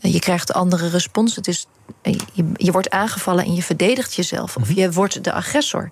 [0.00, 1.36] Je krijgt andere respons.
[1.36, 1.66] Het is,
[2.02, 4.56] je, je wordt aangevallen en je verdedigt jezelf.
[4.56, 5.90] Of je wordt de agressor.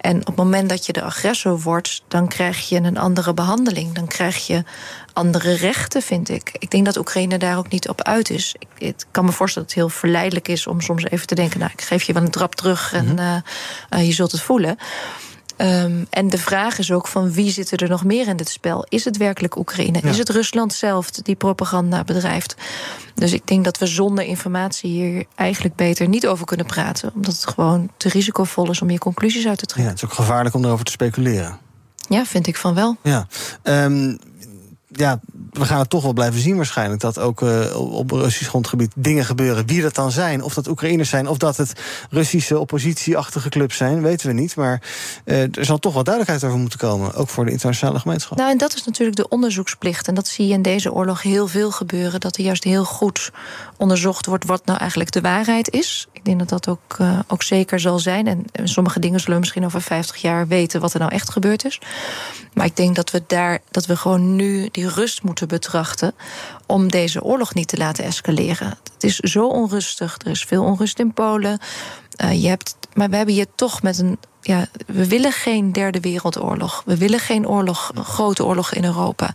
[0.00, 3.94] En op het moment dat je de agressor wordt, dan krijg je een andere behandeling.
[3.94, 4.64] Dan krijg je
[5.12, 6.56] andere rechten, vind ik.
[6.58, 8.54] Ik denk dat Oekraïne daar ook niet op uit is.
[8.78, 11.72] Ik, kan me voorstellen dat het heel verleidelijk is om soms even te denken: nou,
[11.72, 13.36] ik geef je wel een trap terug en uh,
[13.90, 14.78] uh, je zult het voelen.
[15.56, 18.86] Um, en de vraag is ook van wie zit er nog meer in dit spel?
[18.88, 20.00] Is het werkelijk Oekraïne?
[20.02, 20.08] Ja.
[20.08, 22.54] Is het Rusland zelf die propaganda bedrijft?
[23.14, 27.12] Dus ik denk dat we zonder informatie hier eigenlijk beter niet over kunnen praten.
[27.14, 29.84] Omdat het gewoon te risicovol is om je conclusies uit te trekken.
[29.84, 31.58] Ja, het is ook gevaarlijk om erover te speculeren.
[32.08, 32.96] Ja, vind ik van wel.
[33.02, 33.26] Ja.
[33.62, 34.18] Um,
[34.96, 35.20] ja,
[35.50, 37.00] we gaan het toch wel blijven zien waarschijnlijk...
[37.00, 39.66] dat ook uh, op Russisch grondgebied dingen gebeuren.
[39.66, 41.28] Wie dat dan zijn, of dat Oekraïners zijn...
[41.28, 41.72] of dat het
[42.10, 44.56] Russische oppositieachtige clubs zijn, weten we niet.
[44.56, 44.82] Maar
[45.24, 47.14] uh, er zal toch wel duidelijkheid over moeten komen.
[47.14, 48.38] Ook voor de internationale gemeenschap.
[48.38, 50.08] Nou, en dat is natuurlijk de onderzoeksplicht.
[50.08, 52.20] En dat zie je in deze oorlog heel veel gebeuren.
[52.20, 53.30] Dat er juist heel goed
[53.76, 54.44] onderzocht wordt...
[54.44, 56.08] wat nou eigenlijk de waarheid is.
[56.12, 58.26] Ik denk dat dat ook, uh, ook zeker zal zijn.
[58.26, 60.80] En sommige dingen zullen we misschien over 50 jaar weten...
[60.80, 61.80] wat er nou echt gebeurd is.
[62.54, 66.14] Maar ik denk dat we daar dat we gewoon nu die rust moeten betrachten
[66.66, 68.78] om deze oorlog niet te laten escaleren.
[68.94, 70.18] Het is zo onrustig.
[70.24, 71.58] Er is veel onrust in Polen.
[72.24, 74.18] Uh, je hebt, maar we hebben hier toch met een.
[74.40, 76.82] Ja, we willen geen derde wereldoorlog.
[76.86, 79.34] We willen geen oorlog, grote oorlog in Europa.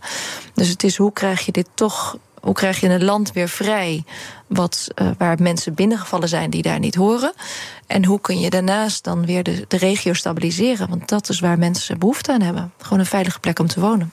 [0.54, 4.04] Dus het is hoe krijg je dit toch hoe krijg je een land weer vrij
[4.46, 7.32] wat, uh, waar mensen binnengevallen zijn die daar niet horen?
[7.86, 10.88] En hoe kun je daarnaast dan weer de, de regio stabiliseren?
[10.88, 12.72] Want dat is waar mensen behoefte aan hebben.
[12.78, 14.12] Gewoon een veilige plek om te wonen.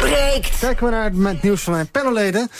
[0.00, 0.58] breekt.
[0.58, 2.50] Kijken we naar het nieuws van mijn panelleden.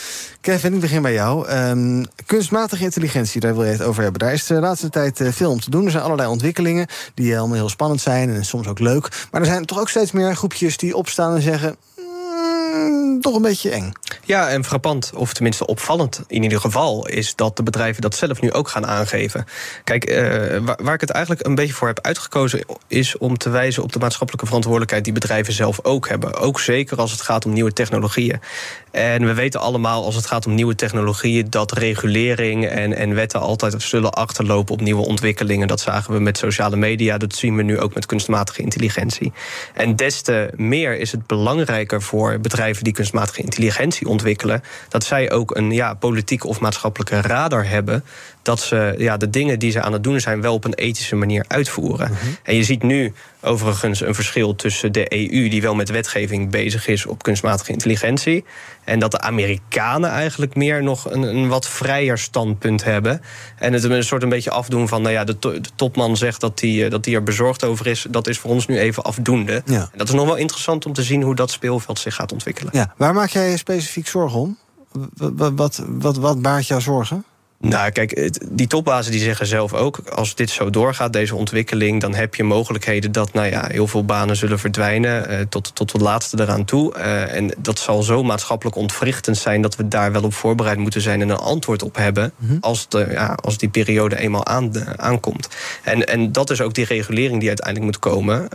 [0.41, 1.49] Kevin, ik begin bij jou.
[1.49, 4.19] Um, kunstmatige intelligentie, daar wil je het over hebben.
[4.19, 5.85] Daar is de laatste tijd uh, veel om te doen.
[5.85, 9.27] Er zijn allerlei ontwikkelingen die allemaal heel spannend zijn en soms ook leuk.
[9.31, 11.75] Maar er zijn toch ook steeds meer groepjes die opstaan en zeggen.
[12.71, 13.91] Mm, toch een beetje eng.
[14.23, 18.41] Ja, en frappant, of tenminste opvallend in ieder geval, is dat de bedrijven dat zelf
[18.41, 19.45] nu ook gaan aangeven.
[19.83, 20.09] Kijk,
[20.65, 23.93] waar, waar, ik het eigenlijk een beetje voor heb uitgekozen, is om te wijzen op
[23.93, 26.35] de maatschappelijke verantwoordelijkheid die bedrijven zelf ook hebben.
[26.35, 28.39] Ook zeker als het gaat om nieuwe technologieën.
[28.91, 33.39] En we weten allemaal, als het gaat om nieuwe technologieën, dat regulering en, en wetten
[33.39, 35.67] altijd zullen achterlopen op nieuwe ontwikkelingen.
[35.67, 39.31] Dat zagen we met sociale media, dat zien we nu ook met kunstmatige intelligentie.
[39.73, 45.31] En des te meer is het belangrijker voor bedrijven die kunstmatige intelligentie ontwikkelen, dat zij
[45.31, 48.03] ook een ja, politieke of maatschappelijke radar hebben.
[48.41, 51.15] Dat ze ja, de dingen die ze aan het doen zijn, wel op een ethische
[51.15, 52.11] manier uitvoeren.
[52.11, 52.25] Mhm.
[52.43, 56.87] En je ziet nu overigens een verschil tussen de EU, die wel met wetgeving bezig
[56.87, 58.43] is op kunstmatige intelligentie.
[58.83, 63.21] En dat de Amerikanen eigenlijk meer nog een, een wat vrijer standpunt hebben.
[63.57, 66.41] En het een soort een beetje afdoen van, nou ja, de, to, de topman zegt
[66.41, 68.05] dat hij dat die er bezorgd over is.
[68.09, 69.61] Dat is voor ons nu even afdoende.
[69.65, 69.79] Ja.
[69.79, 72.71] En dat is nog wel interessant om te zien hoe dat speelveld zich gaat ontwikkelen.
[72.75, 72.93] Ja.
[72.97, 74.57] Waar maak jij je specifiek zorgen om?
[75.17, 77.25] Wat, wat, wat, wat baart jou zorgen?
[77.61, 79.97] Nou, kijk, die topbazen die zeggen zelf ook...
[79.97, 82.01] als dit zo doorgaat, deze ontwikkeling...
[82.01, 85.31] dan heb je mogelijkheden dat nou ja, heel veel banen zullen verdwijnen...
[85.31, 86.93] Uh, tot, tot het laatste eraan toe.
[86.97, 89.61] Uh, en dat zal zo maatschappelijk ontwrichtend zijn...
[89.61, 92.33] dat we daar wel op voorbereid moeten zijn en een antwoord op hebben...
[92.37, 92.57] Mm -hmm.
[92.61, 95.47] als, de, ja, als die periode eenmaal aan, uh, aankomt.
[95.83, 98.47] En, en dat is ook die regulering die uiteindelijk moet komen.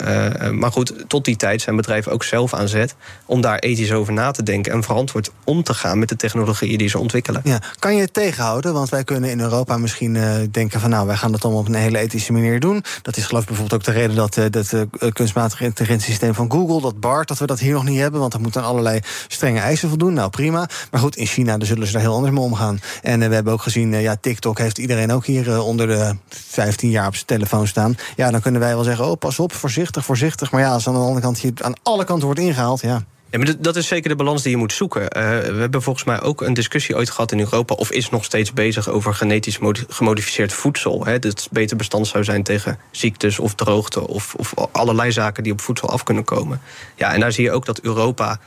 [0.58, 2.94] maar goed, tot die tijd zijn bedrijven ook zelf aan zet...
[3.26, 4.72] om daar ethisch over na te denken...
[4.72, 7.40] en verantwoord om te gaan met de technologieën die ze ontwikkelen.
[7.44, 7.58] Ja.
[7.78, 8.72] Kan je het tegenhouden?
[8.72, 11.74] Want kunnen in Europa misschien uh, denken van nou, wij gaan dat allemaal op een
[11.74, 12.84] hele ethische manier doen.
[13.02, 16.50] Dat is geloof ik bijvoorbeeld ook de reden dat het uh, uh, kunstmatige intelligentiesysteem van
[16.50, 19.00] Google, dat BART, dat we dat hier nog niet hebben, want dat moet aan allerlei
[19.28, 20.14] strenge eisen voldoen.
[20.14, 20.68] Nou prima.
[20.90, 22.80] Maar goed, in China daar zullen ze daar heel anders mee omgaan.
[23.02, 27.06] En we hebben ook gezien, ja, TikTok heeft iedereen ook hier onder de 15 jaar
[27.06, 27.96] op zijn telefoon staan.
[28.16, 30.50] Ja, dan kunnen wij wel zeggen, oh pas op, voorzichtig, voorzichtig.
[30.50, 33.04] Maar ja, als aan de andere kant hier aan alle kanten wordt ingehaald, ja.
[33.30, 35.02] Ja, maar dat is zeker de balans die je moet zoeken.
[35.02, 35.08] Uh,
[35.38, 37.74] we hebben volgens mij ook een discussie ooit gehad in Europa...
[37.74, 39.58] of is nog steeds bezig over genetisch
[39.88, 41.04] gemodificeerd voedsel.
[41.04, 44.08] Hè, dat beter bestand zou zijn tegen ziektes of droogte...
[44.08, 46.60] Of, of allerlei zaken die op voedsel af kunnen komen.
[46.94, 48.38] Ja, en daar zie je ook dat Europa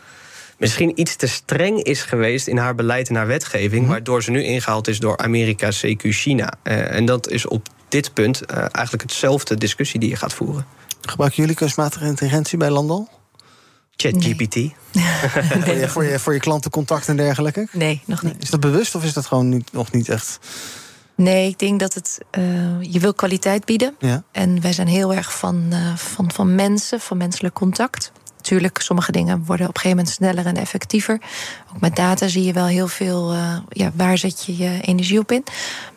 [0.57, 3.84] misschien iets te streng is geweest in haar beleid en haar wetgeving...
[3.84, 6.53] Mm waardoor ze nu ingehaald is door Amerika, CQ, China.
[6.63, 10.65] Uh, en dat is op dit punt uh, eigenlijk hetzelfde discussie die je gaat voeren.
[11.01, 13.18] Gebruiken jullie kunstmatige intelligentie bij Landal?
[14.02, 14.56] ChatGPT.
[14.91, 15.06] Nee.
[15.62, 17.68] voor, je, voor, je, voor je klantencontact en dergelijke?
[17.72, 18.36] Nee, nog niet.
[18.39, 20.39] Is dat bewust of is dat gewoon niet, nog niet echt?
[21.16, 22.20] Nee, ik denk dat het.
[22.38, 22.43] Uh,
[22.82, 23.95] je wil kwaliteit bieden.
[24.00, 24.24] Ja.
[24.32, 28.12] En wij zijn heel erg van, uh, van, van mensen, van menselijk contact.
[28.38, 31.22] Natuurlijk, sommige dingen worden op een gegeven moment sneller en effectiever.
[31.74, 33.34] Ook met data zie je wel heel veel.
[33.34, 35.43] Uh, ja, waar zet je je energie op in?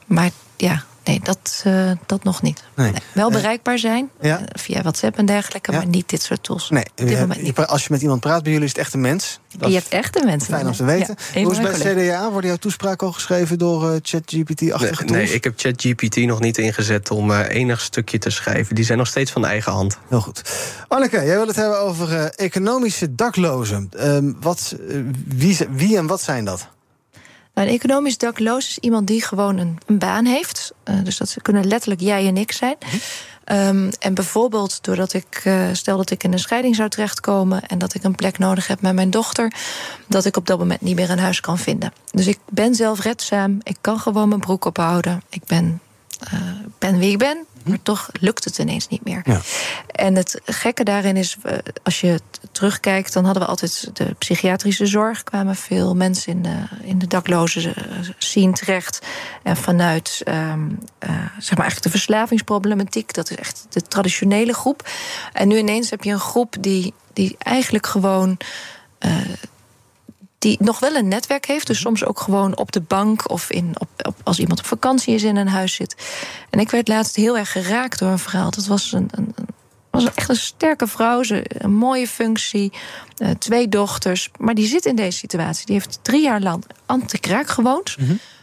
[0.06, 2.62] Maar ja, nee, dat, uh, dat nog niet.
[2.74, 2.90] Nee.
[2.90, 3.00] Nee.
[3.14, 4.40] Wel bereikbaar zijn ja.
[4.40, 5.78] uh, via WhatsApp en dergelijke, Ja.
[5.78, 6.70] maar niet dit soort tools.
[6.70, 7.66] Nee, dit moment niet.
[7.66, 9.40] als je met iemand praat bij jullie is het echt een mens.
[9.56, 10.54] Dat Je hebt echte mensen.
[10.54, 11.16] fijn om te weten.
[11.18, 12.08] Ja, een Hoe is bij het.
[12.08, 12.30] CDA?
[12.30, 16.58] Worden jouw toespraken al geschreven door eh, ChatGPT-achtige Nee, nee, ik heb ChatGPT nog niet
[16.58, 18.74] ingezet om uh, enig stukje te schrijven.
[18.74, 19.98] Die zijn nog steeds van eigen hand.
[20.08, 20.42] Heel goed.
[20.88, 23.88] Anneke, jij wil het hebben over eh, economische daklozen.
[23.96, 24.96] Ehm, wat, eh,
[25.26, 26.68] wie, wie en wat zijn dat?
[27.54, 30.72] Een economisch dakloos is iemand die gewoon een, een baan heeft.
[30.82, 32.76] Eh, dus dat kunnen letterlijk jij en ik zijn.
[33.44, 37.78] Ehm, en bijvoorbeeld doordat ik, eh, stel dat ik in een scheiding zou terechtkomen en
[37.78, 39.52] dat ik een plek nodig heb met mijn dochter,
[40.06, 41.92] dat ik op dat moment niet meer een huis kan vinden.
[42.10, 45.22] Dus ik ben zelfredzaam, ik kan gewoon mijn broek ophouden.
[45.28, 45.80] Ik ben,
[46.18, 46.40] eh,
[46.78, 49.20] ben wie ik ben, maar toch lukt het ineens niet meer.
[49.24, 49.40] Ja.
[49.86, 51.36] En het gekke daarin is,
[51.82, 52.20] als je
[52.52, 55.22] terugkijkt, dan hadden we altijd de psychiatrische zorg.
[55.22, 57.82] kwamen veel mensen in de, in de daklozen eh,
[58.18, 59.06] zien terecht.
[59.42, 64.88] En vanuit ehm, eh, zeg maar eigenlijk de verslavingsproblematiek, dat is echt de traditionele groep.
[65.32, 68.38] En nu ineens heb je een groep die, die eigenlijk gewoon.
[68.98, 69.16] eh,
[70.42, 71.66] die nog wel een netwerk heeft.
[71.66, 75.14] Dus soms ook gewoon op de bank of in, op, op, als iemand op vakantie
[75.14, 75.96] is in een huis zit.
[76.50, 78.50] En ik werd laatst heel erg geraakt door een verhaal.
[78.50, 79.34] Dat was een, een,
[79.90, 82.72] was echt een sterke vrouw, ze, een mooie functie,
[83.16, 84.30] eh, twee dochters.
[84.38, 85.66] Maar die zit in deze situatie.
[85.66, 87.96] Die heeft drie jaar lang anti-kraak gewoond.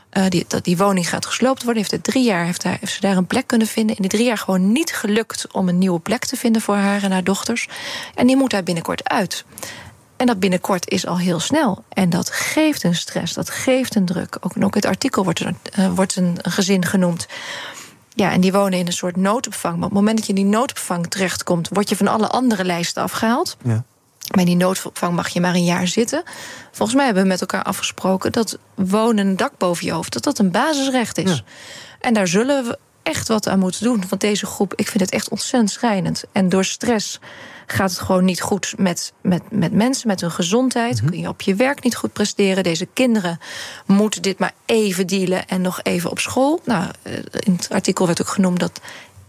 [0.10, 1.82] Eh, die, dat, die woning gaat gesloopt worden.
[1.82, 3.96] Heeft er drie jaar heeft, daar, heeft ze daar een plek kunnen vinden.
[3.96, 7.04] In die drie jaar gewoon niet gelukt om een nieuwe plek te vinden voor haar
[7.04, 7.68] en haar dochters.
[8.16, 9.46] En die moet daar binnenkort uit.
[10.20, 11.84] En dat binnenkort is al heel snel.
[11.90, 14.38] En dat geeft een stress, dat geeft een druk.
[14.42, 17.28] Ook, in het artikel wordt, er, eh, wordt een, gezin genoemd.
[18.14, 19.76] Ja, en die wonen in een soort noodopvang.
[19.76, 22.66] Maar op het moment dat je in die noodopvang terechtkomt, word je van alle andere
[22.66, 23.58] lijsten afgehaald.
[23.64, 23.84] Ja.
[24.38, 26.24] In die noodopvang mag je maar een jaar zitten.
[26.72, 30.24] Volgens mij hebben we met elkaar afgesproken dat wonen een dak boven je hoofd, dat
[30.24, 31.44] dat een basisrecht is.
[32.00, 34.04] En daar zullen we echt wat aan moeten doen.
[34.10, 36.24] Want deze groep, ik vind het echt ontzettend schrijnend.
[36.32, 37.20] En door stress
[37.72, 41.02] gaat het gewoon niet goed met, met, met mensen, met hun gezondheid.
[41.06, 42.64] Kun je op je werk niet goed presteren.
[42.64, 43.40] Deze kinderen
[43.86, 46.62] moeten dit maar even dealen en nog even op school.
[46.66, 48.82] Nou, eh, in het artikel werd ook genoemd dat,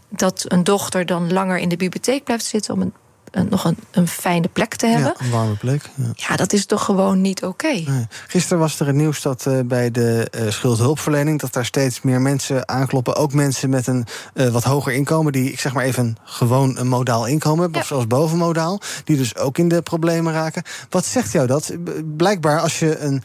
[0.09, 2.93] dat een dochter dan langer in de bibliotheek blijft zitten om een
[3.31, 5.13] een, nog een, een fijne plek te hebben.
[5.19, 5.89] Ja, een warme plek.
[5.95, 7.67] Ja, ja dat is toch gewoon niet oké.
[7.67, 8.07] Nee.
[8.27, 11.39] Gisteren was er het nieuws dat uh, bij de uh, schuldhulpverlening...
[11.39, 13.15] dat daar steeds meer mensen aankloppen.
[13.15, 15.31] Ook mensen met een uh, wat hoger inkomen...
[15.31, 17.81] die, ik zeg maar even, gewoon een modaal inkomen hebben...
[17.81, 20.63] of zelfs bovenmodaal, die dus ook in de problemen raken.
[20.89, 21.71] Wat zegt jou dat?
[22.17, 23.23] Blijkbaar als je een...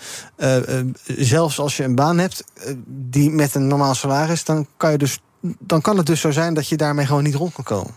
[1.06, 2.44] zelfs als je een baan hebt
[2.86, 4.44] die met een normaal salaris...
[4.44, 5.20] dan kan je dus
[5.58, 7.94] dan kan het dus zo zijn dat je daarmee gewoon niet rond kan komen.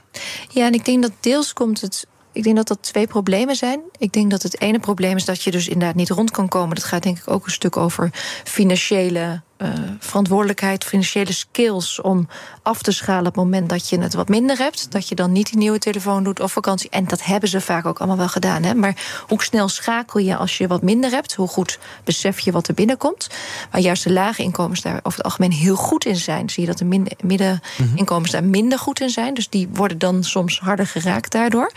[0.49, 2.07] Ja, en ik denk dat deels komt het.
[2.31, 3.81] Ik denk dat dat twee problemen zijn.
[3.97, 6.75] Ik denk dat het ene probleem is dat je dus inderdaad niet rond kan komen.
[6.75, 8.09] Dat gaat denk ik ook een stuk over
[8.43, 12.27] financiële uh, verantwoordelijkheid, financiële skills om
[12.61, 14.91] af te schalen op het moment dat je het wat minder hebt.
[14.91, 16.89] Dat je dan niet die nieuwe telefoon doet of vakantie.
[16.89, 18.63] En dat hebben ze vaak ook allemaal wel gedaan.
[18.63, 18.73] Hè?
[18.73, 21.33] Maar hoe snel schakel je als je wat minder hebt?
[21.33, 23.29] Hoe goed besef je wat er binnenkomt?
[23.71, 26.49] Waar juist de lage inkomens daar over het algemeen heel goed in zijn.
[26.49, 29.33] Zie je dat de middeninkomens daar minder goed in zijn.
[29.33, 31.71] Dus die worden dan soms harder geraakt daardoor.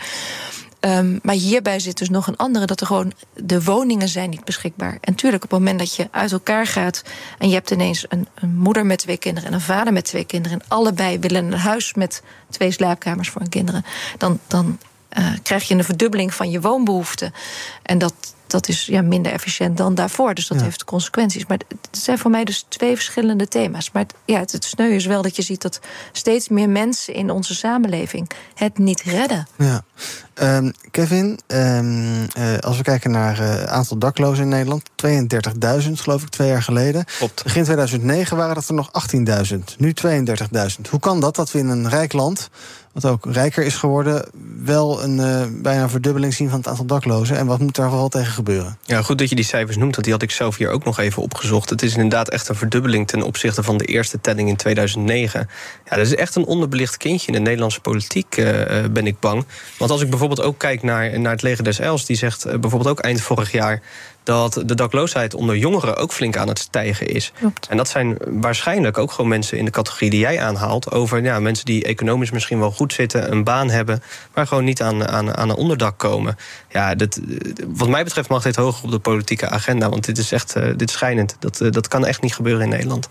[0.85, 4.45] Um, maar hierbij zit dus nog een andere, dat er gewoon de woningen zijn niet
[4.45, 4.97] beschikbaar.
[5.01, 7.03] En tuurlijk, op het moment dat je uit elkaar gaat
[7.37, 10.25] en je hebt ineens een, een moeder met twee kinderen en een vader met twee
[10.25, 13.85] kinderen, en allebei willen een huis met twee slaapkamers voor hun kinderen,
[14.17, 14.79] dan, dan
[15.17, 17.33] uh, krijg je een verdubbeling van je woonbehoeften.
[17.83, 18.13] En dat,
[18.47, 20.33] dat is ja, minder efficiënt dan daarvoor.
[20.33, 20.63] Dus dat ja.
[20.63, 21.45] heeft consequenties.
[21.45, 23.91] Maar het zijn voor mij dus twee verschillende thema's.
[23.91, 25.79] Maar het, ja, het, het sneu is wel dat je ziet dat
[26.11, 29.47] steeds meer mensen in onze samenleving het niet redden.
[29.57, 29.83] Ja.
[30.41, 34.89] Um, Kevin, um, uh, als we kijken naar het uh, aantal daklozen in Nederland,
[35.85, 37.05] 32.000 geloof ik twee jaar geleden.
[37.17, 37.43] Klopt.
[37.43, 38.91] Begin 2009 waren dat er nog
[39.51, 40.89] 18.000, nu 32.000.
[40.89, 42.49] Hoe kan dat dat we in een rijk land
[42.93, 44.25] wat ook rijker is geworden,
[44.63, 47.37] wel een uh, bijna verdubbeling zien van het aantal daklozen.
[47.37, 48.77] En wat moet daar vooral tegen gebeuren?
[48.85, 50.99] Ja, goed dat je die cijfers noemt, want die had ik zelf hier ook nog
[50.99, 51.69] even opgezocht.
[51.69, 55.49] Het is inderdaad echt een verdubbeling ten opzichte van de eerste telling in 2009.
[55.89, 58.45] Ja, dat is echt een onderbelicht kindje in de Nederlandse politiek, uh,
[58.91, 59.45] ben ik bang.
[59.77, 62.87] Want als ik bijvoorbeeld ook kijk naar, naar het leger des Els, die zegt bijvoorbeeld
[62.87, 63.81] ook eind vorig jaar
[64.23, 67.31] dat de dakloosheid onder jongeren ook flink aan het stijgen is.
[67.39, 67.67] Klopt.
[67.67, 70.91] En dat zijn waarschijnlijk ook gewoon mensen in de categorie die jij aanhaalt.
[70.91, 74.03] Over ja, mensen die economisch misschien wel goed zitten, een baan hebben,
[74.33, 76.37] maar gewoon niet aan, aan, aan een onderdak komen.
[76.69, 77.19] Ja, dat,
[77.67, 79.89] wat mij betreft mag dit hoger op de politieke agenda.
[79.89, 81.35] Want dit is echt uh, dit is schijnend.
[81.39, 83.09] Dat, uh, dat kan echt niet gebeuren in Nederland.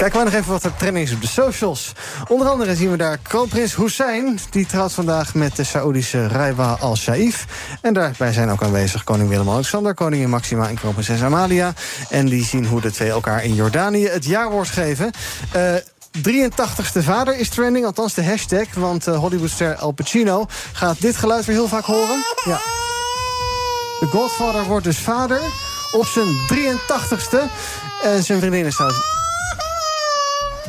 [0.00, 1.92] Kijken we nog even wat er trending is op de socials.
[2.28, 4.38] Onder andere zien we daar kroonprins Hussein.
[4.50, 7.46] Die trouwt vandaag met de Saoedische Raiwa al-Shaif.
[7.80, 9.94] En daarbij zijn ook aanwezig koning Willem-Alexander...
[9.94, 11.72] koningin Maxima en kroonprinses Amalia.
[12.08, 15.10] En die zien hoe de twee elkaar in Jordanië het jaarwoord geven.
[15.56, 15.74] Uh,
[16.18, 18.74] 83ste vader is trending, althans de hashtag.
[18.74, 22.24] Want uh, Hollywoodster Al Pacino gaat dit geluid weer heel vaak horen.
[22.44, 22.60] Ja.
[24.00, 25.40] De Godfather wordt dus vader
[25.92, 27.38] op zijn 83ste.
[28.02, 29.19] En zijn vriendin is trouwens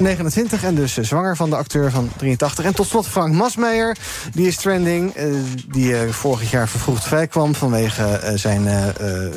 [0.01, 2.65] 29 en dus zwanger van de acteur van 83.
[2.65, 3.97] En tot slot Frank Masmeijer,
[4.33, 5.17] die is trending.
[5.17, 5.35] Uh,
[5.67, 8.93] die uh, vorig jaar vervroegd vrij kwam vanwege zijn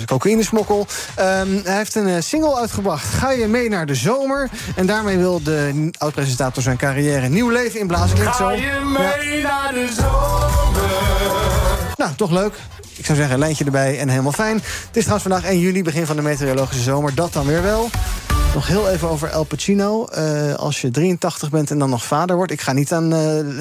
[0.06, 0.86] cocaïnesmokkel.
[1.18, 4.50] Um, hij heeft een single uitgebracht, Ga je mee naar de zomer?
[4.76, 8.18] En daarmee wil de oud-presentator zijn carrière nieuw leven inblazen.
[8.18, 8.50] Ga zo.
[8.50, 9.42] je mee ja.
[9.42, 10.44] naar de zomer?
[11.96, 12.54] Nou, toch leuk.
[12.96, 14.56] Ik zou zeggen, een lijntje erbij en helemaal fijn.
[14.56, 17.14] Het is trouwens vandaag 1 juli, begin van de meteorologische zomer.
[17.14, 17.90] Dat dan weer wel.
[18.54, 20.06] Nog heel even over El Pacino.
[20.18, 22.52] Uh, als je 83 bent en dan nog vader wordt.
[22.52, 23.18] Ik ga niet aan uh,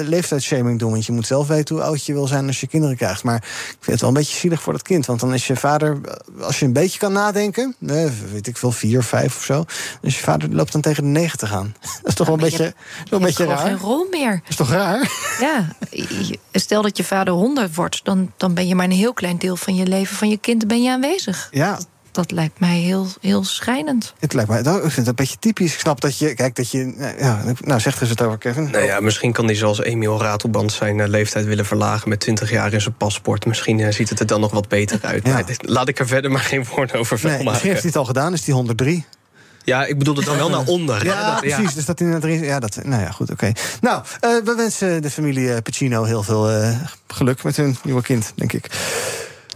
[0.08, 0.90] leeftijdshaming doen.
[0.90, 3.22] Want je moet zelf weten hoe oud je wil zijn als je kinderen krijgt.
[3.22, 5.06] Maar ik vind het wel een beetje zielig voor dat kind.
[5.06, 6.00] Want dan is je vader,
[6.40, 7.74] als je een beetje kan nadenken.
[7.78, 9.64] Weet ik veel, vier, vijf of zo.
[10.00, 11.74] Dus je vader loopt dan tegen de 90 aan.
[12.02, 12.74] Dat is toch wel een beetje,
[13.04, 13.58] je, een beetje raar.
[13.58, 14.40] geen rol meer.
[14.40, 15.10] Dat is toch raar?
[15.40, 15.68] Ja,
[16.52, 18.04] stel dat je vader 100 wordt.
[18.04, 20.66] Dan, dan ben je maar een heel klein deel van je leven van je kind
[20.66, 21.48] ben je aanwezig.
[21.50, 21.78] Ja,
[22.14, 24.14] dat lijkt mij heel, heel schrijnend.
[24.18, 25.72] Het lijkt mij, ik vind het een beetje typisch.
[25.72, 28.70] Ik snap dat je, kijk, dat je, ja, nou zegt er het over, Kevin.
[28.70, 32.50] Nou ja, misschien kan hij zoals Emiel Ratelband zijn uh, leeftijd willen verlagen met 20
[32.50, 33.46] jaar in zijn paspoort.
[33.46, 35.26] Misschien uh, ziet het er dan nog wat beter uit.
[35.26, 35.32] Ja.
[35.32, 37.44] Maar, laat ik er verder maar geen woord over nee, maken.
[37.44, 39.04] Misschien heeft hij het al gedaan, is die 103.
[39.64, 41.04] Ja, ik bedoel het dan wel naar onder.
[41.04, 41.74] Ja, dat, precies.
[41.74, 43.46] Dus dat in het ja, dat, nou ja, goed, oké.
[43.46, 43.62] Okay.
[43.80, 48.32] Nou, uh, we wensen de familie Pacino heel veel uh, geluk met hun nieuwe kind,
[48.34, 48.70] denk ik.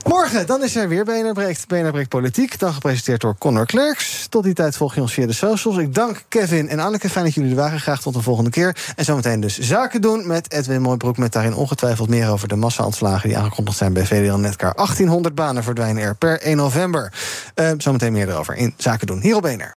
[0.09, 2.09] Morgen, dan is er weer BNR Breekt.
[2.09, 4.27] Politiek, dan gepresenteerd door Connor Klerks.
[4.29, 5.77] Tot die tijd volg je ons via de socials.
[5.77, 7.09] Ik dank Kevin en Anneke.
[7.11, 7.81] Fijn dat jullie er waren.
[7.81, 8.77] Graag tot de volgende keer.
[8.97, 11.17] En zometeen dus zaken doen met Edwin Mooibroek...
[11.17, 13.29] met daarin ongetwijfeld meer over de massa-aanslagen...
[13.29, 14.75] die aangekondigd zijn bij VDL Netcar.
[14.75, 17.13] 1800 banen verdwijnen er per 1 november.
[17.55, 19.21] Uh, zometeen meer erover in Zaken doen.
[19.21, 19.78] Hier op BNR.